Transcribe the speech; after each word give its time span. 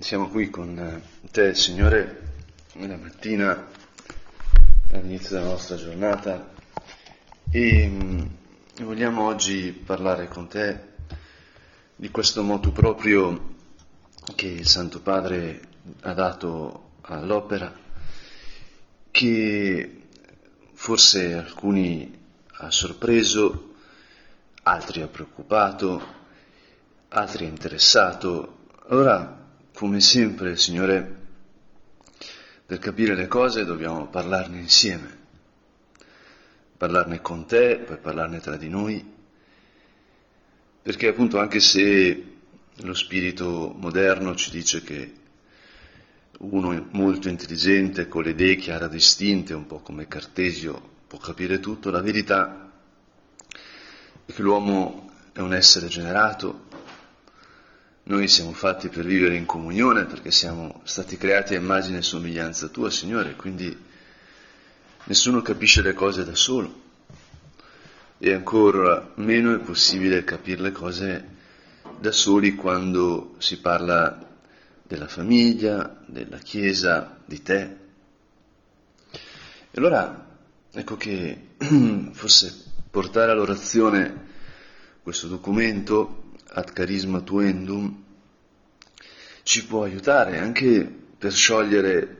Siamo 0.00 0.28
qui 0.28 0.48
con 0.48 0.78
eh, 0.78 1.28
te, 1.32 1.56
Signore, 1.56 2.22
la 2.74 2.96
mattina 2.96 3.66
all'inizio 4.92 5.36
della 5.36 5.50
nostra 5.50 5.74
giornata 5.74 6.50
e 7.50 7.88
mm, 7.88 8.20
vogliamo 8.82 9.24
oggi 9.24 9.72
parlare 9.72 10.28
con 10.28 10.46
te 10.46 10.84
di 11.96 12.12
questo 12.12 12.44
motu 12.44 12.70
proprio 12.70 13.56
che 14.36 14.46
il 14.46 14.68
Santo 14.68 15.00
Padre 15.00 15.62
ha 16.02 16.12
dato 16.12 16.90
all'opera, 17.00 17.76
che 19.10 20.02
forse 20.74 21.34
alcuni 21.34 22.16
ha 22.52 22.70
sorpreso, 22.70 23.74
altri 24.62 25.02
ha 25.02 25.08
preoccupato, 25.08 26.00
altri 27.08 27.46
ha 27.46 27.48
interessato. 27.48 28.58
Allora 28.90 29.37
come 29.78 30.00
sempre, 30.00 30.56
Signore, 30.56 31.16
per 32.66 32.80
capire 32.80 33.14
le 33.14 33.28
cose 33.28 33.64
dobbiamo 33.64 34.08
parlarne 34.08 34.58
insieme, 34.58 35.16
parlarne 36.76 37.20
con 37.20 37.46
te, 37.46 37.84
poi 37.86 37.96
parlarne 37.98 38.40
tra 38.40 38.56
di 38.56 38.68
noi, 38.68 39.08
perché 40.82 41.06
appunto 41.06 41.38
anche 41.38 41.60
se 41.60 42.24
lo 42.74 42.92
spirito 42.92 43.72
moderno 43.78 44.34
ci 44.34 44.50
dice 44.50 44.82
che 44.82 45.12
uno 46.40 46.88
molto 46.90 47.28
intelligente, 47.28 48.08
con 48.08 48.24
le 48.24 48.30
idee 48.30 48.56
chiare 48.56 48.88
distinte, 48.88 49.54
un 49.54 49.66
po' 49.68 49.78
come 49.78 50.08
Cartesio, 50.08 50.96
può 51.06 51.20
capire 51.20 51.60
tutto, 51.60 51.90
la 51.90 52.02
verità 52.02 52.72
è 54.26 54.32
che 54.32 54.42
l'uomo 54.42 55.08
è 55.32 55.38
un 55.38 55.54
essere 55.54 55.86
generato, 55.86 56.66
noi 58.08 58.26
siamo 58.26 58.52
fatti 58.52 58.88
per 58.88 59.04
vivere 59.04 59.36
in 59.36 59.44
comunione 59.44 60.06
perché 60.06 60.30
siamo 60.30 60.80
stati 60.84 61.18
creati 61.18 61.54
a 61.54 61.58
immagine 61.58 61.98
e 61.98 62.02
somiglianza 62.02 62.68
tua, 62.68 62.90
Signore, 62.90 63.36
quindi 63.36 63.76
nessuno 65.04 65.42
capisce 65.42 65.82
le 65.82 65.92
cose 65.92 66.24
da 66.24 66.34
solo 66.34 66.86
e 68.16 68.32
ancora 68.32 69.12
meno 69.16 69.54
è 69.54 69.58
possibile 69.58 70.24
capire 70.24 70.62
le 70.62 70.72
cose 70.72 71.36
da 72.00 72.10
soli 72.10 72.54
quando 72.54 73.34
si 73.38 73.60
parla 73.60 74.26
della 74.82 75.06
famiglia, 75.06 76.02
della 76.06 76.38
Chiesa, 76.38 77.18
di 77.26 77.42
te. 77.42 77.76
E 79.10 79.74
allora 79.74 80.26
ecco 80.72 80.96
che 80.96 81.48
forse 82.12 82.64
portare 82.90 83.32
all'orazione 83.32 84.26
questo 85.02 85.26
documento 85.26 86.17
ad 86.50 86.72
charisma 86.72 87.20
tuendum 87.20 88.04
ci 89.42 89.64
può 89.66 89.84
aiutare 89.84 90.38
anche 90.38 90.86
per 91.18 91.32
sciogliere 91.32 92.16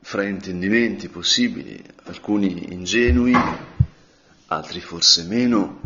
fraintendimenti 0.00 1.08
possibili, 1.08 1.82
alcuni 2.04 2.72
ingenui, 2.72 3.34
altri 4.46 4.80
forse 4.80 5.24
meno. 5.24 5.80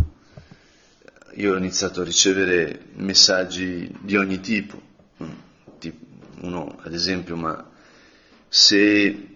Io 1.35 1.53
ho 1.53 1.57
iniziato 1.57 2.01
a 2.01 2.05
ricevere 2.05 2.87
messaggi 2.95 3.95
di 4.01 4.17
ogni 4.17 4.41
tipo, 4.41 4.81
uno 6.41 6.79
ad 6.81 6.95
esempio, 6.95 7.37
ma 7.37 7.71
se 8.49 9.29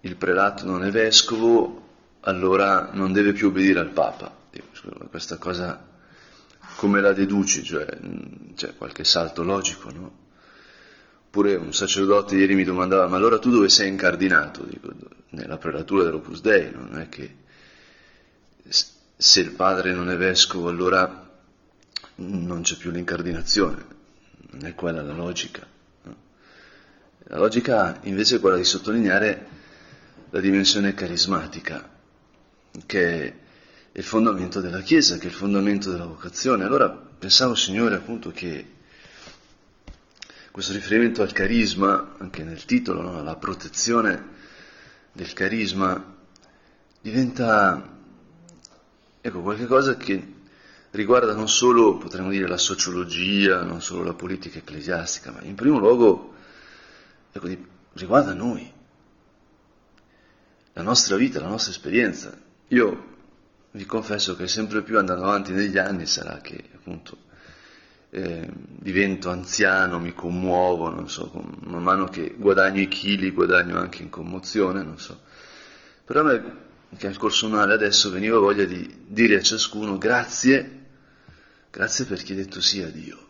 il 0.00 0.16
prelato 0.16 0.66
non 0.66 0.84
è 0.84 0.90
vescovo, 0.90 1.88
allora 2.20 2.90
non 2.92 3.12
deve 3.12 3.32
più 3.32 3.48
obbedire 3.48 3.80
al 3.80 3.90
Papa. 3.90 4.36
Questa 5.08 5.38
cosa 5.38 5.89
come 6.80 7.02
la 7.02 7.12
deduci, 7.12 7.62
cioè 7.62 7.86
c'è 8.54 8.74
qualche 8.74 9.04
salto 9.04 9.42
logico, 9.42 9.90
no? 9.90 10.12
Oppure 11.26 11.54
un 11.56 11.74
sacerdote 11.74 12.36
ieri 12.36 12.54
mi 12.54 12.64
domandava, 12.64 13.06
ma 13.06 13.18
allora 13.18 13.38
tu 13.38 13.50
dove 13.50 13.68
sei 13.68 13.88
incardinato? 13.88 14.64
Dico, 14.64 14.90
nella 15.32 15.58
prelatura 15.58 16.04
dell'Opus 16.04 16.40
Dei, 16.40 16.70
non 16.72 16.98
è 16.98 17.10
che 17.10 17.36
se 18.66 19.40
il 19.40 19.50
padre 19.50 19.92
non 19.92 20.08
è 20.08 20.16
vescovo 20.16 20.70
allora 20.70 21.30
non 22.14 22.62
c'è 22.62 22.76
più 22.76 22.90
l'incardinazione, 22.90 23.84
non 24.52 24.64
è 24.64 24.74
quella 24.74 25.02
la 25.02 25.12
logica. 25.12 25.66
No? 26.04 26.16
La 27.24 27.36
logica 27.36 27.98
invece 28.04 28.36
è 28.36 28.40
quella 28.40 28.56
di 28.56 28.64
sottolineare 28.64 29.46
la 30.30 30.40
dimensione 30.40 30.94
carismatica, 30.94 31.90
che 32.86 33.22
è 33.22 33.34
il 34.00 34.06
fondamento 34.06 34.62
della 34.62 34.80
Chiesa, 34.80 35.18
che 35.18 35.24
è 35.24 35.30
il 35.30 35.34
fondamento 35.34 35.90
della 35.90 36.06
vocazione. 36.06 36.64
Allora 36.64 36.88
pensavo, 36.88 37.54
Signore, 37.54 37.96
appunto 37.96 38.30
che 38.30 38.78
questo 40.50 40.72
riferimento 40.72 41.20
al 41.20 41.32
carisma, 41.32 42.14
anche 42.18 42.42
nel 42.42 42.64
titolo, 42.64 43.02
no? 43.02 43.22
la 43.22 43.36
protezione 43.36 44.38
del 45.12 45.30
carisma, 45.34 46.16
diventa 47.02 47.98
ecco, 49.20 49.40
qualcosa 49.42 49.96
che 49.98 50.34
riguarda 50.92 51.34
non 51.34 51.48
solo, 51.48 51.98
potremmo 51.98 52.30
dire, 52.30 52.48
la 52.48 52.56
sociologia, 52.56 53.62
non 53.62 53.82
solo 53.82 54.02
la 54.02 54.14
politica 54.14 54.58
ecclesiastica, 54.58 55.30
ma 55.30 55.42
in 55.42 55.54
primo 55.54 55.78
luogo 55.78 56.34
ecco, 57.32 57.48
riguarda 57.92 58.32
noi, 58.32 58.72
la 60.72 60.82
nostra 60.82 61.16
vita, 61.16 61.38
la 61.38 61.48
nostra 61.48 61.70
esperienza. 61.70 62.34
Io 62.68 63.08
vi 63.72 63.86
confesso 63.86 64.34
che 64.34 64.48
sempre 64.48 64.82
più 64.82 64.98
andando 64.98 65.24
avanti 65.24 65.52
negli 65.52 65.78
anni 65.78 66.06
sarà 66.06 66.38
che 66.38 66.70
appunto 66.74 67.28
eh, 68.10 68.48
divento 68.52 69.30
anziano, 69.30 70.00
mi 70.00 70.12
commuovo, 70.12 70.88
non 70.88 71.08
so, 71.08 71.30
man 71.60 71.82
mano 71.82 72.06
che 72.06 72.34
guadagno 72.36 72.80
i 72.80 72.88
chili 72.88 73.30
guadagno 73.30 73.78
anche 73.78 74.02
in 74.02 74.10
commozione, 74.10 74.82
non 74.82 74.98
so. 74.98 75.20
Però 76.04 76.20
a 76.20 76.24
me, 76.24 76.56
che 76.96 77.06
al 77.06 77.16
corso 77.16 77.46
anale 77.46 77.74
adesso 77.74 78.10
veniva 78.10 78.38
voglia 78.38 78.64
di 78.64 79.04
dire 79.06 79.36
a 79.36 79.42
ciascuno 79.42 79.96
grazie, 79.96 80.86
grazie 81.70 82.04
perché 82.04 82.32
hai 82.32 82.38
detto 82.38 82.60
sì 82.60 82.82
a 82.82 82.88
Dio, 82.88 83.28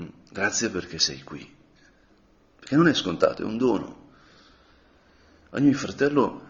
mm, 0.00 0.06
grazie 0.30 0.68
perché 0.68 1.00
sei 1.00 1.22
qui. 1.24 1.60
Perché 2.60 2.76
non 2.76 2.86
è 2.86 2.94
scontato, 2.94 3.42
è 3.42 3.44
un 3.44 3.58
dono. 3.58 4.10
Ogni 5.50 5.74
fratello 5.74 6.48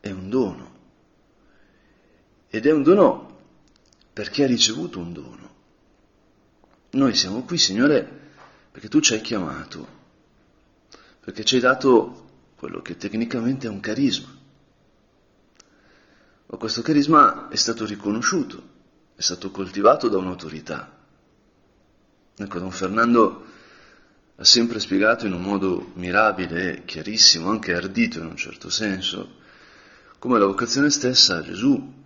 è 0.00 0.10
un 0.10 0.28
dono. 0.28 0.75
Ed 2.56 2.64
è 2.64 2.72
un 2.72 2.82
dono 2.82 3.40
perché 4.14 4.44
ha 4.44 4.46
ricevuto 4.46 4.98
un 4.98 5.12
dono. 5.12 5.54
Noi 6.92 7.14
siamo 7.14 7.42
qui, 7.42 7.58
Signore, 7.58 8.30
perché 8.72 8.88
tu 8.88 8.98
ci 9.00 9.12
hai 9.12 9.20
chiamato, 9.20 9.86
perché 11.20 11.44
ci 11.44 11.56
hai 11.56 11.60
dato 11.60 12.28
quello 12.56 12.80
che 12.80 12.96
tecnicamente 12.96 13.66
è 13.66 13.70
un 13.70 13.80
carisma. 13.80 14.34
Ma 16.46 16.56
questo 16.56 16.80
carisma 16.80 17.48
è 17.48 17.56
stato 17.56 17.84
riconosciuto, 17.84 18.62
è 19.14 19.20
stato 19.20 19.50
coltivato 19.50 20.08
da 20.08 20.16
un'autorità. 20.16 20.96
Ecco, 22.36 22.58
Don 22.58 22.70
Fernando 22.70 23.44
ha 24.34 24.44
sempre 24.44 24.80
spiegato 24.80 25.26
in 25.26 25.34
un 25.34 25.42
modo 25.42 25.90
mirabile, 25.96 26.84
chiarissimo, 26.86 27.50
anche 27.50 27.74
ardito 27.74 28.18
in 28.18 28.24
un 28.24 28.36
certo 28.36 28.70
senso, 28.70 29.34
come 30.18 30.38
la 30.38 30.46
vocazione 30.46 30.88
stessa 30.88 31.36
a 31.36 31.42
Gesù 31.42 32.04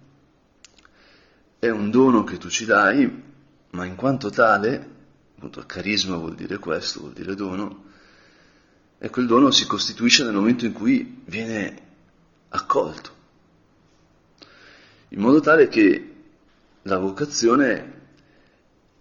è 1.61 1.69
un 1.69 1.91
dono 1.91 2.25
che 2.25 2.39
tu 2.39 2.49
ci 2.49 2.65
dai, 2.65 3.23
ma 3.73 3.85
in 3.85 3.95
quanto 3.95 4.31
tale, 4.31 4.89
appunto 5.37 5.63
carisma 5.67 6.17
vuol 6.17 6.35
dire 6.35 6.59
questo, 6.59 7.01
vuol 7.01 7.13
dire 7.13 7.35
dono, 7.35 7.85
e 8.99 9.11
quel 9.11 9.27
dono 9.27 9.51
si 9.51 9.67
costituisce 9.67 10.25
nel 10.25 10.33
momento 10.33 10.65
in 10.65 10.73
cui 10.73 11.21
viene 11.27 11.83
accolto, 12.49 13.11
in 15.09 15.21
modo 15.21 15.41
tale 15.41 15.69
che 15.69 16.15
la 16.83 16.97
vocazione 16.97 17.99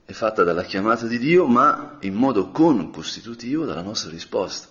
è 0.03 0.11
fatta 0.11 0.43
dalla 0.43 0.63
chiamata 0.63 1.07
di 1.07 1.17
Dio, 1.17 1.47
ma 1.47 1.97
in 2.01 2.13
modo 2.13 2.49
con-costitutivo 2.49 3.63
dalla 3.63 3.83
nostra 3.83 4.09
risposta. 4.09 4.67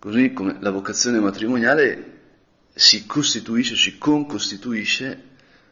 Così 0.00 0.32
come 0.32 0.56
la 0.58 0.70
vocazione 0.70 1.20
matrimoniale 1.20 2.18
si 2.74 3.06
costituisce, 3.06 3.76
si 3.76 3.98
concostituisce 3.98 5.28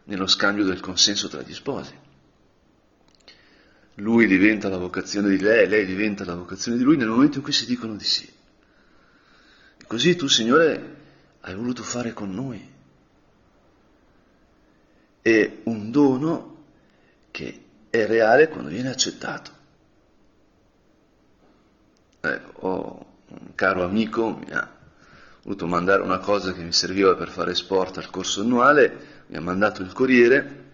nello 0.08 0.26
scambio 0.26 0.64
del 0.64 0.80
consenso 0.80 1.28
tra 1.28 1.42
gli 1.42 1.52
sposi. 1.54 1.94
Lui 3.96 4.26
diventa 4.26 4.68
la 4.68 4.78
vocazione 4.78 5.28
di 5.28 5.38
lei, 5.38 5.68
lei 5.68 5.84
diventa 5.84 6.24
la 6.24 6.34
vocazione 6.34 6.78
di 6.78 6.84
lui 6.84 6.96
nel 6.96 7.08
momento 7.08 7.38
in 7.38 7.42
cui 7.42 7.52
si 7.52 7.66
dicono 7.66 7.94
di 7.94 8.04
sì. 8.04 8.24
E 8.24 9.84
così 9.86 10.16
tu, 10.16 10.26
Signore, 10.26 10.96
hai 11.40 11.54
voluto 11.54 11.82
fare 11.82 12.12
con 12.12 12.32
noi. 12.32 12.76
È 15.20 15.58
un 15.64 15.90
dono 15.90 16.64
che 17.30 17.64
è 17.90 18.06
reale 18.06 18.48
quando 18.48 18.70
viene 18.70 18.90
accettato. 18.90 19.50
Eh, 22.20 22.40
ho 22.60 23.06
un 23.26 23.54
caro 23.54 23.84
amico 23.84 24.38
mi 24.38 24.50
ha 24.52 24.76
voluto 25.42 25.66
mandare 25.66 26.02
una 26.02 26.18
cosa 26.18 26.52
che 26.52 26.62
mi 26.62 26.72
serviva 26.72 27.14
per 27.14 27.28
fare 27.28 27.54
sport 27.54 27.98
al 27.98 28.10
corso 28.10 28.40
annuale, 28.40 29.17
mi 29.28 29.36
ha 29.36 29.40
mandato 29.40 29.82
il 29.82 29.92
corriere 29.92 30.66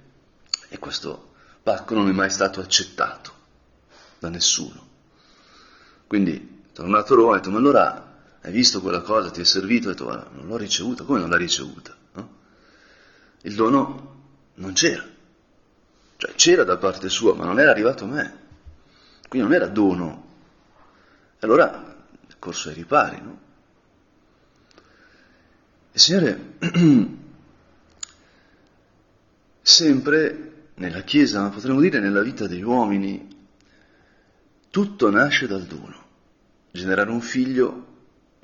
e 0.68 0.78
questo 0.78 1.32
pacco 1.62 1.94
non 1.94 2.08
è 2.08 2.12
mai 2.12 2.30
stato 2.30 2.60
accettato 2.60 3.32
da 4.18 4.28
nessuno. 4.28 4.88
Quindi, 6.06 6.62
tornato 6.72 7.12
a 7.12 7.16
Roma, 7.16 7.32
ha 7.32 7.36
detto, 7.36 7.50
ma 7.50 7.58
allora 7.58 8.12
hai 8.40 8.52
visto 8.52 8.80
quella 8.80 9.00
cosa, 9.00 9.30
ti 9.30 9.40
è 9.40 9.44
servito? 9.44 9.88
Ha 9.88 9.92
detto, 9.92 10.04
guarda, 10.04 10.30
non 10.32 10.46
l'ho 10.46 10.56
ricevuta, 10.56 11.04
come 11.04 11.18
non 11.18 11.30
l'ha 11.30 11.36
ricevuta? 11.36 11.96
No? 12.12 12.36
Il 13.42 13.54
dono 13.54 14.22
non 14.54 14.72
c'era. 14.72 15.04
Cioè 16.16 16.34
c'era 16.34 16.64
da 16.64 16.76
parte 16.76 17.08
sua, 17.08 17.34
ma 17.34 17.44
non 17.44 17.58
era 17.58 17.70
arrivato 17.70 18.04
a 18.04 18.08
me. 18.08 18.38
Quindi 19.28 19.48
non 19.48 19.56
era 19.56 19.66
dono. 19.66 20.28
E 21.38 21.44
allora 21.44 21.96
è 22.28 22.34
corso 22.38 22.68
ai 22.68 22.74
ripari, 22.74 23.20
no? 23.20 23.38
Il 25.92 26.00
Signore 26.00 26.56
sempre 29.64 30.72
nella 30.74 31.00
Chiesa, 31.00 31.40
ma 31.40 31.48
potremmo 31.48 31.80
dire 31.80 31.98
nella 31.98 32.20
vita 32.20 32.46
degli 32.46 32.62
uomini, 32.62 33.26
tutto 34.68 35.10
nasce 35.10 35.46
dal 35.46 35.62
dono. 35.62 36.02
Generare 36.70 37.10
un 37.10 37.22
figlio 37.22 37.86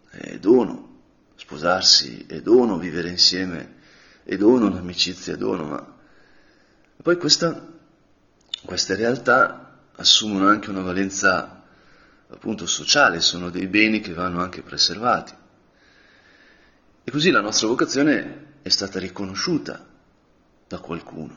è 0.08 0.38
dono, 0.38 1.02
sposarsi 1.36 2.24
è 2.26 2.40
dono, 2.40 2.78
vivere 2.78 3.10
insieme 3.10 3.74
è 4.22 4.36
dono, 4.38 4.70
l'amicizia 4.70 5.34
è 5.34 5.36
dono, 5.36 5.64
ma 5.66 5.98
poi 7.02 7.16
questa, 7.18 7.68
queste 8.64 8.94
realtà 8.94 9.88
assumono 9.96 10.48
anche 10.48 10.70
una 10.70 10.80
valenza 10.82 11.64
appunto 12.28 12.66
sociale, 12.66 13.20
sono 13.20 13.50
dei 13.50 13.66
beni 13.66 14.00
che 14.00 14.14
vanno 14.14 14.40
anche 14.40 14.62
preservati. 14.62 15.34
E 17.04 17.10
così 17.10 17.30
la 17.30 17.42
nostra 17.42 17.66
vocazione 17.66 18.54
è 18.62 18.68
stata 18.70 18.98
riconosciuta 18.98 19.88
da 20.70 20.78
qualcuno, 20.78 21.36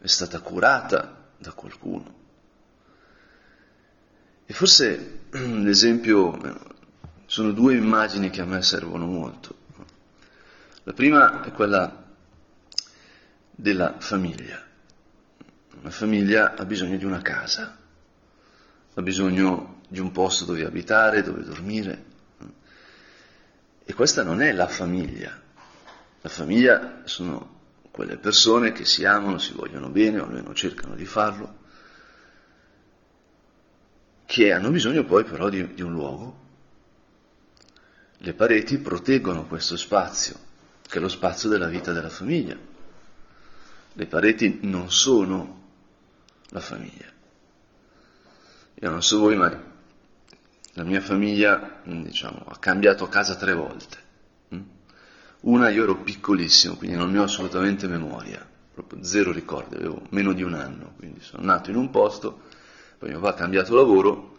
è 0.00 0.08
stata 0.08 0.40
curata 0.40 1.28
da 1.38 1.52
qualcuno. 1.52 2.14
E 4.44 4.52
forse 4.52 5.20
l'esempio, 5.30 6.36
sono 7.26 7.52
due 7.52 7.76
immagini 7.76 8.28
che 8.28 8.40
a 8.40 8.44
me 8.44 8.60
servono 8.62 9.06
molto. 9.06 9.54
La 10.82 10.92
prima 10.92 11.44
è 11.44 11.52
quella 11.52 12.08
della 13.52 14.00
famiglia. 14.00 14.60
Una 15.80 15.90
famiglia 15.90 16.56
ha 16.56 16.64
bisogno 16.64 16.96
di 16.96 17.04
una 17.04 17.22
casa, 17.22 17.78
ha 18.94 19.00
bisogno 19.02 19.82
di 19.86 20.00
un 20.00 20.10
posto 20.10 20.44
dove 20.44 20.64
abitare, 20.64 21.22
dove 21.22 21.44
dormire. 21.44 22.04
E 23.84 23.94
questa 23.94 24.24
non 24.24 24.42
è 24.42 24.50
la 24.50 24.66
famiglia. 24.66 25.40
La 26.20 26.28
famiglia 26.28 27.02
sono 27.04 27.58
quelle 28.00 28.16
persone 28.16 28.72
che 28.72 28.86
si 28.86 29.04
amano, 29.04 29.36
si 29.36 29.52
vogliono 29.52 29.90
bene, 29.90 30.20
o 30.20 30.24
almeno 30.24 30.54
cercano 30.54 30.94
di 30.94 31.04
farlo, 31.04 31.58
che 34.24 34.52
hanno 34.54 34.70
bisogno 34.70 35.04
poi 35.04 35.22
però 35.24 35.50
di, 35.50 35.74
di 35.74 35.82
un 35.82 35.92
luogo. 35.92 36.38
Le 38.16 38.32
pareti 38.32 38.78
proteggono 38.78 39.44
questo 39.44 39.76
spazio, 39.76 40.34
che 40.80 40.96
è 40.96 41.00
lo 41.02 41.10
spazio 41.10 41.50
della 41.50 41.66
vita 41.66 41.92
della 41.92 42.08
famiglia. 42.08 42.56
Le 43.92 44.06
pareti 44.06 44.60
non 44.62 44.90
sono 44.90 45.64
la 46.48 46.60
famiglia. 46.60 47.12
Io 48.76 48.88
non 48.88 49.02
so 49.02 49.18
voi, 49.18 49.36
ma 49.36 49.62
la 50.72 50.84
mia 50.84 51.02
famiglia, 51.02 51.82
diciamo, 51.84 52.46
ha 52.48 52.56
cambiato 52.58 53.08
casa 53.08 53.36
tre 53.36 53.52
volte. 53.52 54.08
Una 55.40 55.70
io 55.70 55.84
ero 55.84 55.96
piccolissimo, 55.96 56.76
quindi 56.76 56.96
non 56.96 57.10
ne 57.10 57.18
ho 57.18 57.22
assolutamente 57.22 57.88
memoria, 57.88 58.46
proprio 58.74 59.02
zero 59.02 59.32
ricordi, 59.32 59.76
avevo 59.76 60.02
meno 60.10 60.32
di 60.32 60.42
un 60.42 60.52
anno, 60.52 60.92
quindi 60.96 61.20
sono 61.20 61.42
nato 61.44 61.70
in 61.70 61.76
un 61.76 61.88
posto, 61.88 62.42
poi 62.98 63.08
mio 63.08 63.20
papà 63.20 63.34
ha 63.34 63.38
cambiato 63.38 63.74
lavoro 63.74 64.36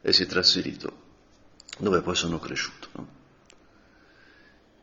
e 0.00 0.12
si 0.12 0.22
è 0.22 0.26
trasferito, 0.26 1.02
dove 1.78 2.02
poi 2.02 2.14
sono 2.14 2.38
cresciuto. 2.38 2.88
No? 2.92 3.08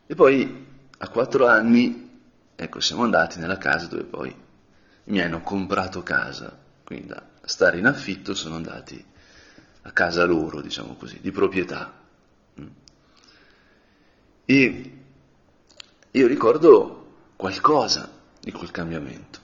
E 0.08 0.16
poi 0.16 0.68
a 0.98 1.08
quattro 1.08 1.48
anni, 1.48 2.20
ecco, 2.54 2.80
siamo 2.82 3.04
andati 3.04 3.40
nella 3.40 3.58
casa 3.58 3.88
dove 3.88 4.04
poi 4.04 4.36
mi 5.06 5.22
hanno 5.22 5.42
comprato 5.42 6.04
casa, 6.04 6.58
quindi 6.84 7.08
da 7.08 7.24
stare 7.46 7.78
in 7.78 7.86
affitto 7.86 8.34
sono 8.34 8.56
andati 8.56 9.04
a 9.84 9.92
casa 9.92 10.26
loro, 10.26 10.60
diciamo 10.60 10.96
così, 10.96 11.20
di 11.22 11.32
proprietà. 11.32 12.00
E 14.44 15.01
io 16.12 16.28
ricordo 16.28 17.32
qualcosa 17.38 18.12
di 18.40 18.52
quel 18.52 18.72
cambiamento, 18.72 19.40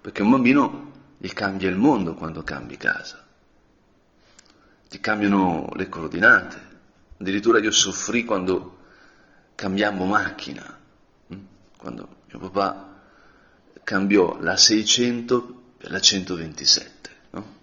perché 0.00 0.22
un 0.22 0.30
bambino 0.30 0.92
gli 1.16 1.32
cambia 1.32 1.70
il 1.70 1.76
mondo 1.76 2.14
quando 2.14 2.42
cambi 2.42 2.76
casa, 2.76 3.24
ti 4.88 5.00
cambiano 5.00 5.70
le 5.74 5.88
coordinate, 5.88 6.60
addirittura 7.18 7.58
io 7.58 7.70
soffrì 7.70 8.24
quando 8.24 8.78
cambiammo 9.54 10.04
macchina, 10.04 10.78
hm? 11.28 11.36
quando 11.76 12.16
mio 12.26 12.38
papà 12.38 13.00
cambiò 13.82 14.38
la 14.40 14.56
600 14.56 15.62
per 15.78 15.90
la 15.90 16.00
127, 16.00 17.10
no? 17.30 17.54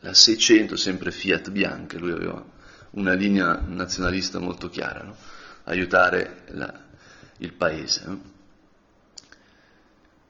la 0.00 0.14
600 0.14 0.76
sempre 0.76 1.10
Fiat 1.10 1.50
bianca, 1.50 1.98
lui 1.98 2.12
aveva 2.12 2.44
una 2.90 3.14
linea 3.14 3.60
nazionalista 3.66 4.38
molto 4.38 4.68
chiara, 4.68 5.02
no? 5.02 5.16
Aiutare 5.64 6.42
la, 6.48 6.72
il 7.38 7.52
paese. 7.52 8.32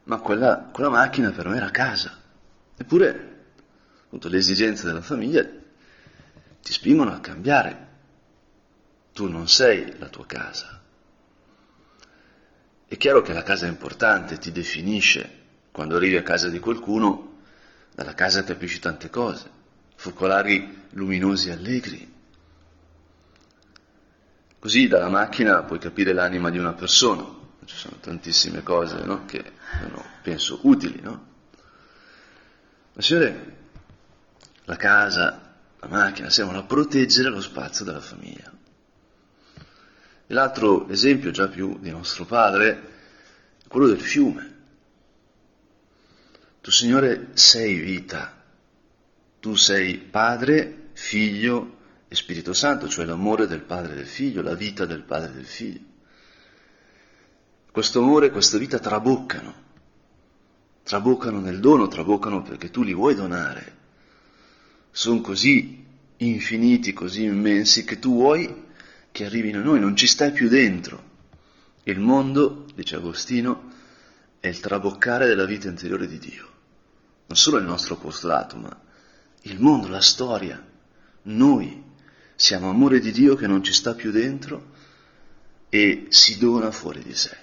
Ma 0.04 0.18
quella, 0.18 0.68
quella, 0.72 0.90
macchina 0.90 1.30
per 1.30 1.48
me 1.48 1.56
era 1.56 1.70
casa. 1.70 2.20
Eppure, 2.76 3.44
appunto, 4.04 4.28
le 4.28 4.38
esigenze 4.38 4.86
della 4.86 5.00
famiglia 5.00 5.42
ti 6.62 6.72
spingono 6.72 7.12
a 7.12 7.20
cambiare. 7.20 7.92
Tu 9.12 9.28
non 9.28 9.48
sei 9.48 9.98
la 9.98 10.08
tua 10.08 10.26
casa. 10.26 10.82
È 12.86 12.96
chiaro 12.96 13.22
che 13.22 13.32
la 13.32 13.42
casa 13.42 13.66
è 13.66 13.68
importante, 13.68 14.38
ti 14.38 14.52
definisce. 14.52 15.42
Quando 15.70 15.96
arrivi 15.96 16.16
a 16.16 16.22
casa 16.22 16.48
di 16.48 16.58
qualcuno, 16.60 17.38
dalla 17.94 18.14
casa 18.14 18.44
capisci 18.44 18.78
tante 18.78 19.08
cose. 19.10 19.50
Focolari 19.96 20.82
luminosi 20.90 21.48
e 21.48 21.52
allegri, 21.52 22.13
Così 24.64 24.88
dalla 24.88 25.10
macchina 25.10 25.62
puoi 25.62 25.78
capire 25.78 26.14
l'anima 26.14 26.48
di 26.48 26.56
una 26.56 26.72
persona, 26.72 27.22
ci 27.66 27.76
sono 27.76 27.98
tantissime 28.00 28.62
cose 28.62 29.04
no? 29.04 29.26
che 29.26 29.52
sono, 29.78 30.02
penso, 30.22 30.60
utili. 30.62 31.02
No? 31.02 31.26
Ma 32.94 33.02
Signore, 33.02 33.56
la 34.64 34.76
casa, 34.76 35.54
la 35.78 35.86
macchina, 35.86 36.30
servono 36.30 36.60
a 36.60 36.62
proteggere 36.62 37.28
lo 37.28 37.42
spazio 37.42 37.84
della 37.84 38.00
famiglia. 38.00 38.50
E 39.54 40.32
l'altro 40.32 40.88
esempio, 40.88 41.30
già 41.30 41.46
più 41.48 41.78
di 41.78 41.90
nostro 41.90 42.24
padre, 42.24 42.70
è 43.62 43.68
quello 43.68 43.88
del 43.88 44.00
fiume. 44.00 44.54
Tu, 46.62 46.70
Signore, 46.70 47.32
sei 47.34 47.74
vita. 47.74 48.42
Tu 49.40 49.56
sei 49.56 49.98
padre, 49.98 50.88
figlio 50.94 51.82
e 52.14 52.16
Spirito 52.16 52.52
Santo, 52.52 52.88
cioè 52.88 53.04
l'amore 53.04 53.46
del 53.46 53.60
Padre 53.60 53.92
e 53.92 53.96
del 53.96 54.06
Figlio, 54.06 54.40
la 54.40 54.54
vita 54.54 54.86
del 54.86 55.02
Padre 55.02 55.30
e 55.30 55.34
del 55.34 55.46
Figlio. 55.46 55.92
Questo 57.70 57.98
amore 57.98 58.26
e 58.26 58.30
questa 58.30 58.56
vita 58.56 58.78
traboccano, 58.78 59.54
traboccano 60.84 61.40
nel 61.40 61.58
dono, 61.58 61.88
traboccano 61.88 62.42
perché 62.42 62.70
tu 62.70 62.82
li 62.82 62.94
vuoi 62.94 63.16
donare. 63.16 63.82
Sono 64.92 65.20
così 65.20 65.84
infiniti, 66.18 66.92
così 66.92 67.24
immensi 67.24 67.84
che 67.84 67.98
tu 67.98 68.14
vuoi 68.14 68.62
che 69.10 69.24
arrivino 69.24 69.58
a 69.58 69.62
noi, 69.62 69.80
non 69.80 69.96
ci 69.96 70.06
stai 70.06 70.30
più 70.30 70.48
dentro. 70.48 71.12
Il 71.82 71.98
mondo, 71.98 72.66
dice 72.74 72.96
Agostino, 72.96 73.72
è 74.38 74.46
il 74.46 74.60
traboccare 74.60 75.26
della 75.26 75.46
vita 75.46 75.68
interiore 75.68 76.06
di 76.06 76.18
Dio. 76.18 76.48
Non 77.26 77.36
solo 77.36 77.58
il 77.58 77.64
nostro 77.64 77.94
apostolato, 77.94 78.56
ma 78.56 78.80
il 79.42 79.60
mondo, 79.60 79.88
la 79.88 80.00
storia, 80.00 80.64
noi 81.22 81.82
siamo 82.36 82.68
amore 82.68 83.00
di 83.00 83.12
Dio 83.12 83.36
che 83.36 83.46
non 83.46 83.62
ci 83.62 83.72
sta 83.72 83.94
più 83.94 84.10
dentro 84.10 84.72
e 85.68 86.06
si 86.08 86.38
dona 86.38 86.70
fuori 86.70 87.02
di 87.02 87.14
sé. 87.14 87.36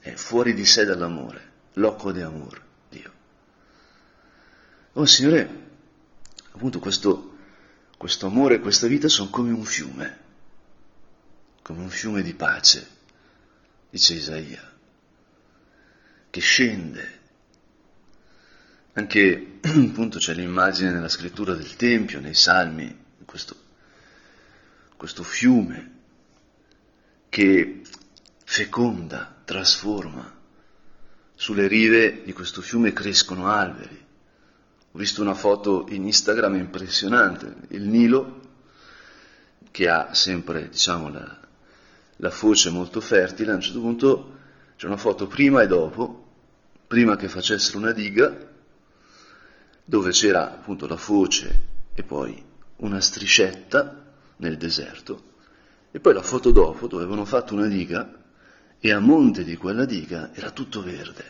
È 0.00 0.12
fuori 0.14 0.54
di 0.54 0.64
sé 0.64 0.84
dall'amore, 0.84 1.50
loco 1.74 2.12
de 2.12 2.22
amor, 2.22 2.62
Dio. 2.88 3.12
Oh 4.94 5.06
Signore, 5.06 5.60
appunto 6.52 6.78
questo, 6.78 7.36
questo 7.96 8.26
amore 8.26 8.56
e 8.56 8.60
questa 8.60 8.86
vita 8.86 9.08
sono 9.08 9.30
come 9.30 9.52
un 9.52 9.64
fiume, 9.64 10.18
come 11.62 11.82
un 11.82 11.90
fiume 11.90 12.22
di 12.22 12.34
pace, 12.34 12.86
dice 13.90 14.14
Isaia, 14.14 14.72
che 16.30 16.40
scende. 16.40 17.20
Anche 18.94 19.58
appunto 19.62 20.18
c'è 20.18 20.34
l'immagine 20.34 20.90
nella 20.90 21.08
scrittura 21.08 21.54
del 21.54 21.76
Tempio, 21.76 22.20
nei 22.20 22.34
Salmi, 22.34 23.01
questo, 23.32 23.56
questo 24.94 25.22
fiume 25.22 25.90
che 27.30 27.80
feconda, 28.44 29.40
trasforma. 29.46 30.40
Sulle 31.34 31.66
rive 31.66 32.24
di 32.24 32.34
questo 32.34 32.60
fiume 32.60 32.92
crescono 32.92 33.48
alberi, 33.48 34.00
Ho 34.92 34.98
visto 34.98 35.22
una 35.22 35.32
foto 35.32 35.86
in 35.88 36.04
Instagram 36.04 36.56
impressionante, 36.56 37.56
il 37.68 37.84
Nilo, 37.84 38.40
che 39.70 39.88
ha 39.88 40.12
sempre, 40.12 40.68
diciamo, 40.68 41.08
la, 41.08 41.40
la 42.16 42.30
foce 42.30 42.68
molto 42.68 43.00
fertile, 43.00 43.52
a 43.52 43.54
un 43.54 43.62
certo 43.62 43.80
punto 43.80 44.38
c'è 44.76 44.84
una 44.84 44.98
foto 44.98 45.26
prima 45.26 45.62
e 45.62 45.66
dopo, 45.66 46.32
prima 46.86 47.16
che 47.16 47.28
facessero 47.28 47.78
una 47.78 47.92
diga, 47.92 48.50
dove 49.82 50.10
c'era 50.10 50.52
appunto 50.52 50.86
la 50.86 50.98
foce 50.98 51.70
e 51.94 52.02
poi 52.02 52.50
una 52.82 53.00
striscetta 53.00 54.12
nel 54.36 54.56
deserto, 54.56 55.30
e 55.90 56.00
poi 56.00 56.14
la 56.14 56.22
foto 56.22 56.50
dopo, 56.50 56.86
dove 56.86 57.02
avevano 57.02 57.24
fatto 57.24 57.54
una 57.54 57.66
diga, 57.66 58.20
e 58.78 58.92
a 58.92 58.98
monte 58.98 59.44
di 59.44 59.56
quella 59.56 59.84
diga 59.84 60.34
era 60.34 60.50
tutto 60.50 60.82
verde, 60.82 61.24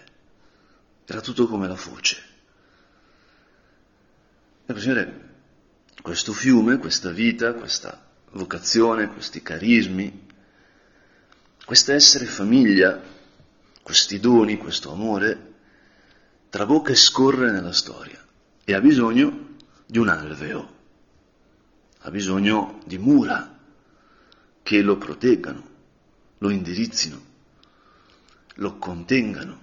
era 1.04 1.20
tutto 1.20 1.46
come 1.46 1.68
la 1.68 1.76
foce. 1.76 2.30
E 4.64 4.80
Signore, 4.80 5.30
questo 6.00 6.32
fiume, 6.32 6.78
questa 6.78 7.10
vita, 7.10 7.52
questa 7.52 8.10
vocazione, 8.30 9.08
questi 9.08 9.42
carismi, 9.42 10.26
questo 11.64 11.92
essere 11.92 12.24
famiglia, 12.24 13.00
questi 13.82 14.18
doni, 14.18 14.56
questo 14.56 14.90
amore, 14.90 15.50
trabocca 16.48 16.92
e 16.92 16.96
scorre 16.96 17.50
nella 17.50 17.72
storia 17.72 18.24
e 18.64 18.74
ha 18.74 18.80
bisogno 18.80 19.56
di 19.84 19.98
un 19.98 20.08
alveo, 20.08 20.80
ha 22.02 22.10
bisogno 22.10 22.80
di 22.84 22.98
mura 22.98 23.58
che 24.62 24.82
lo 24.82 24.96
proteggano, 24.96 25.68
lo 26.38 26.50
indirizzino, 26.50 27.20
lo 28.54 28.76
contengano. 28.78 29.60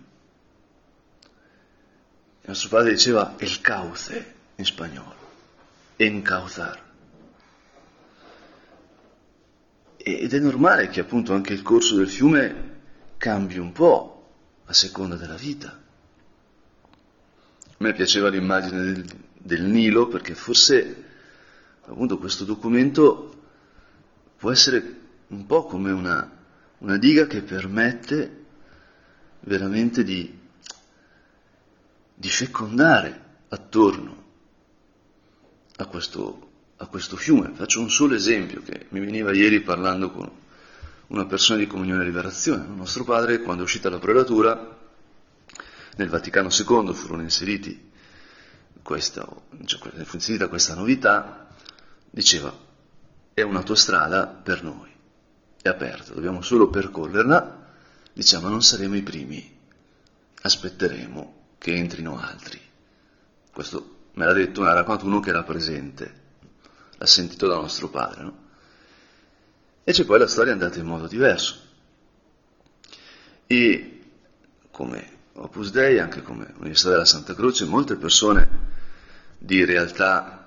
Il 2.42 2.48
nostro 2.48 2.70
padre 2.70 2.92
diceva 2.92 3.36
il 3.40 3.62
cauce 3.62 4.36
in 4.56 4.66
spagnolo, 4.66 5.16
encauzar. 5.98 6.88
Ed 9.98 10.34
è 10.34 10.40
normale 10.40 10.88
che 10.88 11.02
appunto 11.02 11.34
anche 11.34 11.54
il 11.54 11.62
corso 11.62 11.96
del 11.96 12.10
fiume 12.10 12.78
cambi 13.18 13.58
un 13.58 13.74
po' 13.74 14.30
a 14.66 14.74
seconda 14.74 15.18
della 15.18 15.36
vita. 15.36 15.78
A 16.88 17.76
me 17.78 17.94
piaceva 17.94 18.30
l'immagine 18.30 18.82
del, 18.82 19.06
del 19.34 19.64
Nilo 19.64 20.08
perché 20.08 20.36
forse 20.36 21.08
appunto 21.90 22.18
questo 22.18 22.44
documento 22.46 23.34
può 24.38 24.52
essere 24.52 24.98
un 25.28 25.46
po' 25.46 25.66
come 25.66 25.92
una, 25.92 26.32
una 26.80 26.98
diga 26.98 27.28
che 27.28 27.42
permette 27.42 28.46
veramente 29.42 30.04
di, 30.04 30.38
di 32.14 32.30
fecondare 32.30 33.26
attorno 33.50 34.18
a 35.78 35.86
questo 35.86 36.48
a 36.82 36.88
questo 36.88 37.18
fiume. 37.18 37.52
Faccio 37.54 37.82
un 37.82 37.90
solo 37.90 38.16
esempio 38.16 38.62
che 38.62 38.86
mi 38.90 39.00
veniva 39.00 39.34
ieri 39.34 39.62
parlando 39.62 40.12
con 40.12 40.30
una 41.08 41.26
persona 41.26 41.60
di 41.60 41.68
Comunione 41.68 42.04
e 42.04 42.06
Liberazione. 42.06 42.64
Il 42.64 42.72
nostro 42.72 43.04
padre, 43.04 43.42
quando 43.42 43.64
è 43.64 43.66
uscita 43.66 43.90
la 43.90 44.00
prelatura, 44.00 44.78
nel 45.98 46.10
Vaticano 46.10 46.50
II 46.50 46.94
furono 46.94 47.22
inseriti 47.22 47.88
questa, 48.82 49.28
cioè, 49.66 50.04
fu 50.06 50.16
inserita 50.16 50.48
questa 50.48 50.74
novità, 50.74 51.49
diceva 52.10 52.68
è 53.34 53.42
un'autostrada 53.42 54.28
per 54.28 54.64
noi, 54.64 54.90
è 55.62 55.70
aperta, 55.70 56.14
dobbiamo 56.14 56.42
solo 56.42 56.70
percorrerla, 56.70 57.68
diciamo 58.14 58.50
non 58.50 58.62
saremo 58.62 58.96
i 58.96 59.04
primi, 59.04 59.58
aspetteremo 60.42 61.36
che 61.58 61.74
entrino 61.74 62.20
altri. 62.20 62.60
Questo 63.52 63.98
me 64.14 64.26
l'ha 64.26 64.34
detto, 64.34 64.62
me 64.62 64.68
l'ha 64.68 64.74
raccontato 64.74 65.06
uno 65.06 65.20
che 65.20 65.30
era 65.30 65.44
presente 65.44 66.20
l'ha 67.00 67.06
sentito 67.06 67.48
da 67.48 67.56
nostro 67.56 67.90
padre. 67.90 68.24
No? 68.24 68.48
E 69.84 69.92
c'è 69.92 70.04
poi 70.04 70.20
la 70.20 70.28
storia 70.28 70.52
andata 70.52 70.78
in 70.78 70.86
modo 70.86 71.08
diverso. 71.08 71.68
E 73.48 74.02
come 74.70 75.18
Opus 75.34 75.72
Dei, 75.72 75.98
anche 75.98 76.22
come 76.22 76.54
Università 76.58 76.90
della 76.90 77.06
Santa 77.06 77.34
Croce, 77.34 77.66
molte 77.66 77.96
persone 77.96 78.68
di 79.38 79.64
realtà 79.64 80.39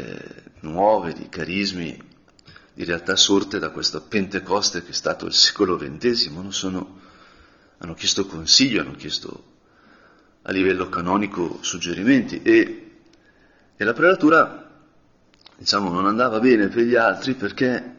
eh, 0.00 0.42
nuove, 0.60 1.12
di 1.12 1.28
carismi, 1.28 2.08
di 2.72 2.84
realtà 2.84 3.16
sorte 3.16 3.58
da 3.58 3.70
questo 3.70 4.00
Pentecoste 4.00 4.82
che 4.82 4.90
è 4.90 4.94
stato 4.94 5.26
il 5.26 5.34
secolo 5.34 5.76
XX, 5.76 6.28
non 6.28 6.52
sono, 6.52 7.00
hanno 7.78 7.94
chiesto 7.94 8.24
consiglio, 8.26 8.80
hanno 8.80 8.94
chiesto 8.94 9.48
a 10.42 10.52
livello 10.52 10.88
canonico 10.88 11.58
suggerimenti 11.60 12.40
e, 12.42 12.92
e 13.76 13.84
la 13.84 13.92
prelatura 13.92 14.70
diciamo, 15.56 15.90
non 15.90 16.06
andava 16.06 16.40
bene 16.40 16.68
per 16.68 16.84
gli 16.84 16.94
altri 16.94 17.34
perché 17.34 17.96